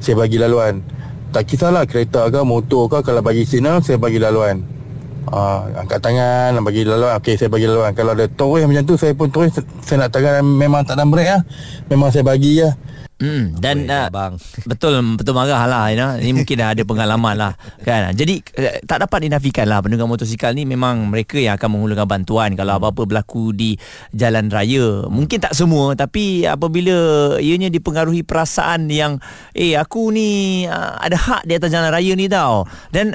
Saya 0.00 0.16
bagi 0.16 0.40
laluan. 0.40 0.80
Tak 1.28 1.44
kisahlah 1.44 1.84
kereta 1.84 2.32
ke 2.32 2.40
motor 2.40 2.88
ke 2.88 3.04
Kalau 3.04 3.20
bagi 3.20 3.44
signal 3.44 3.84
saya 3.84 4.00
bagi 4.00 4.16
laluan 4.16 4.73
Uh, 5.24 5.72
angkat 5.80 6.04
tangan 6.04 6.60
bagi 6.60 6.84
laluan 6.84 7.16
okey 7.16 7.40
saya 7.40 7.48
bagi 7.48 7.64
laluan 7.64 7.96
kalau 7.96 8.12
ada 8.12 8.28
terus 8.28 8.68
macam 8.68 8.84
tu 8.84 8.94
saya 9.00 9.16
pun 9.16 9.32
terus 9.32 9.56
saya 9.80 10.04
nak 10.04 10.12
tangan 10.12 10.44
memang 10.44 10.84
tak 10.84 11.00
ada 11.00 11.08
break 11.08 11.28
lah 11.28 11.42
memang 11.88 12.12
saya 12.12 12.22
bagi 12.22 12.60
lah 12.60 12.76
Hmm, 13.14 13.54
dan 13.62 13.86
uh, 13.86 14.10
abang. 14.10 14.34
betul 14.70 14.98
betul 15.14 15.38
marah 15.38 15.70
lah 15.70 15.86
you 15.94 15.96
know. 15.96 16.18
Ini 16.18 16.34
mungkin 16.34 16.58
dah 16.58 16.74
ada 16.74 16.82
pengalaman 16.82 17.34
lah 17.38 17.52
kan. 17.86 18.10
Jadi 18.10 18.42
eh, 18.58 18.82
tak 18.82 19.06
dapat 19.06 19.30
dinafikan 19.30 19.70
lah 19.70 19.78
penunggang 19.78 20.10
motosikal 20.10 20.50
ni 20.50 20.66
memang 20.66 21.06
mereka 21.06 21.38
yang 21.38 21.54
akan 21.54 21.78
menghulurkan 21.78 22.10
bantuan 22.10 22.58
kalau 22.58 22.76
apa-apa 22.82 23.06
berlaku 23.06 23.54
di 23.54 23.78
jalan 24.10 24.50
raya. 24.50 25.06
Mungkin 25.06 25.38
tak 25.38 25.54
semua 25.54 25.94
tapi 25.94 26.42
apabila 26.42 27.38
ianya 27.38 27.70
dipengaruhi 27.70 28.26
perasaan 28.26 28.90
yang 28.90 29.22
eh 29.54 29.78
aku 29.78 30.10
ni 30.10 30.66
uh, 30.66 30.98
ada 30.98 31.14
hak 31.14 31.46
di 31.46 31.54
atas 31.54 31.70
jalan 31.70 31.94
raya 31.94 32.12
ni 32.18 32.26
tau. 32.26 32.66
Dan 32.90 33.14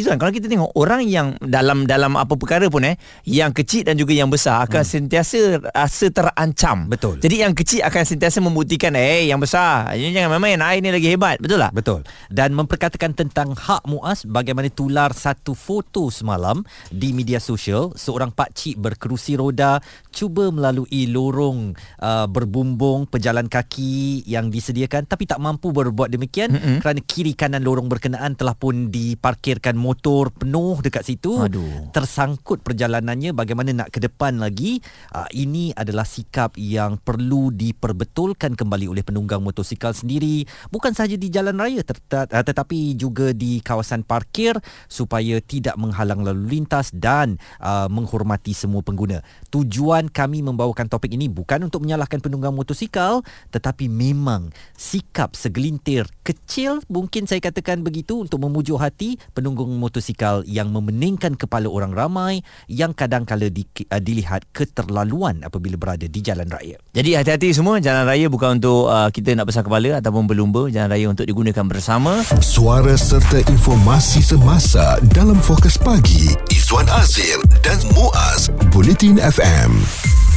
Izzuan 0.00 0.16
kalau 0.16 0.32
kita 0.32 0.48
tengok 0.48 0.72
orang 0.74 1.04
yang 1.04 1.36
dalam 1.44 1.84
dalam 1.84 2.16
apa 2.16 2.34
perkara 2.34 2.66
pun 2.72 2.88
eh 2.88 2.96
yang 3.28 3.52
kecil 3.52 3.84
dan 3.84 4.00
juga 4.00 4.16
yang 4.16 4.32
besar 4.32 4.64
akan 4.64 4.82
hmm. 4.82 4.90
sentiasa 4.90 5.38
rasa 5.76 6.06
terancam. 6.08 6.88
Betul. 6.88 7.20
Jadi 7.20 7.36
yang 7.44 7.52
kecil 7.52 7.84
akan 7.84 8.02
sentiasa 8.02 8.40
membuktikan 8.40 8.96
eh 8.96 9.28
yang 9.28 9.38
besar 9.38 9.92
ini 9.94 10.16
jangan 10.16 10.40
main-main 10.40 10.64
air 10.64 10.80
ni 10.80 10.90
lagi 10.90 11.12
hebat. 11.12 11.36
Betul 11.38 11.60
tak? 11.60 11.72
Betul. 11.76 12.00
Dan 12.32 12.56
memperkatakan 12.56 13.12
tentang 13.12 13.52
hak 13.52 13.84
muas 13.84 14.24
bagaimana 14.24 14.72
tular 14.72 15.12
satu 15.12 15.52
foto 15.52 16.08
semalam 16.08 16.64
di 16.88 17.12
media 17.12 17.36
sosial 17.36 17.92
seorang 17.92 18.32
pak 18.32 18.56
cik 18.56 18.80
berkerusi 18.80 19.36
roda 19.36 19.82
cuba 20.08 20.48
melalui 20.48 21.10
lorong 21.10 21.76
uh, 22.00 22.26
berbumbung 22.30 23.04
pejalan 23.10 23.46
kaki 23.50 24.24
yang 24.24 24.48
disediakan 24.48 25.04
tapi 25.04 25.28
tak 25.28 25.42
mampu 25.42 25.74
berbuat 25.74 26.08
demikian 26.08 26.54
mm-hmm. 26.54 26.76
kerana 26.80 27.00
kiri 27.04 27.36
kanan 27.36 27.60
lorong 27.60 27.90
berkenaan 27.90 28.38
telah 28.38 28.54
pun 28.56 28.88
diparkirkan 28.88 29.76
motor 29.90 30.30
penuh 30.30 30.78
dekat 30.78 31.02
situ 31.02 31.34
Aduh. 31.42 31.90
tersangkut 31.90 32.62
perjalanannya 32.62 33.34
bagaimana 33.34 33.74
nak 33.74 33.90
ke 33.90 33.98
depan 33.98 34.38
lagi. 34.38 34.78
Uh, 35.10 35.26
ini 35.34 35.74
adalah 35.74 36.06
sikap 36.06 36.54
yang 36.54 36.94
perlu 37.02 37.50
diperbetulkan 37.50 38.54
kembali 38.54 38.86
oleh 38.86 39.02
penunggang 39.02 39.42
motosikal 39.42 39.90
sendiri. 39.90 40.46
Bukan 40.70 40.94
sahaja 40.94 41.18
di 41.18 41.26
jalan 41.26 41.58
raya 41.58 41.82
ter- 41.82 41.98
uh, 41.98 42.44
tetapi 42.46 42.94
juga 42.94 43.34
di 43.34 43.58
kawasan 43.58 44.06
parkir 44.06 44.54
supaya 44.86 45.42
tidak 45.42 45.74
menghalang 45.74 46.22
lalu 46.22 46.60
lintas 46.60 46.94
dan 46.94 47.34
uh, 47.58 47.90
menghormati 47.90 48.54
semua 48.54 48.86
pengguna. 48.86 49.26
Tujuan 49.50 50.06
kami 50.06 50.46
membawakan 50.46 50.86
topik 50.86 51.10
ini 51.10 51.26
bukan 51.26 51.66
untuk 51.66 51.82
menyalahkan 51.82 52.22
penunggang 52.22 52.54
motosikal 52.54 53.24
tetapi 53.50 53.88
memang 53.90 54.52
sikap 54.76 55.34
segelintir 55.34 56.06
kecil 56.22 56.84
mungkin 56.86 57.24
saya 57.24 57.40
katakan 57.40 57.80
begitu 57.80 58.22
untuk 58.22 58.42
memujuk 58.42 58.76
hati 58.76 59.16
penunggang 59.32 59.69
motosikal 59.76 60.42
yang 60.48 60.74
memeningkan 60.74 61.38
kepala 61.38 61.70
orang 61.70 61.94
ramai 61.94 62.42
yang 62.66 62.90
kadang-kala 62.96 63.52
di, 63.52 63.66
uh, 63.90 64.00
dilihat 64.00 64.48
keterlaluan 64.50 65.44
apabila 65.46 65.76
berada 65.78 66.06
di 66.08 66.20
jalan 66.24 66.48
raya. 66.48 66.80
Jadi 66.96 67.14
hati-hati 67.14 67.54
semua 67.54 67.78
jalan 67.78 68.08
raya 68.08 68.26
bukan 68.26 68.58
untuk 68.58 68.90
uh, 68.90 69.08
kita 69.12 69.36
nak 69.36 69.50
besar 69.50 69.62
kepala 69.62 70.00
ataupun 70.00 70.26
berlumba, 70.26 70.66
jalan 70.72 70.90
raya 70.90 71.06
untuk 71.10 71.26
digunakan 71.28 71.64
bersama. 71.66 72.24
Suara 72.40 72.94
serta 72.96 73.44
informasi 73.46 74.24
semasa 74.24 74.98
dalam 75.12 75.38
fokus 75.38 75.76
pagi 75.76 76.32
Izwan 76.50 76.88
Azir 76.96 77.38
dan 77.60 77.78
Muaz 77.94 78.50
Bulletin 78.70 79.18
FM. 79.18 80.29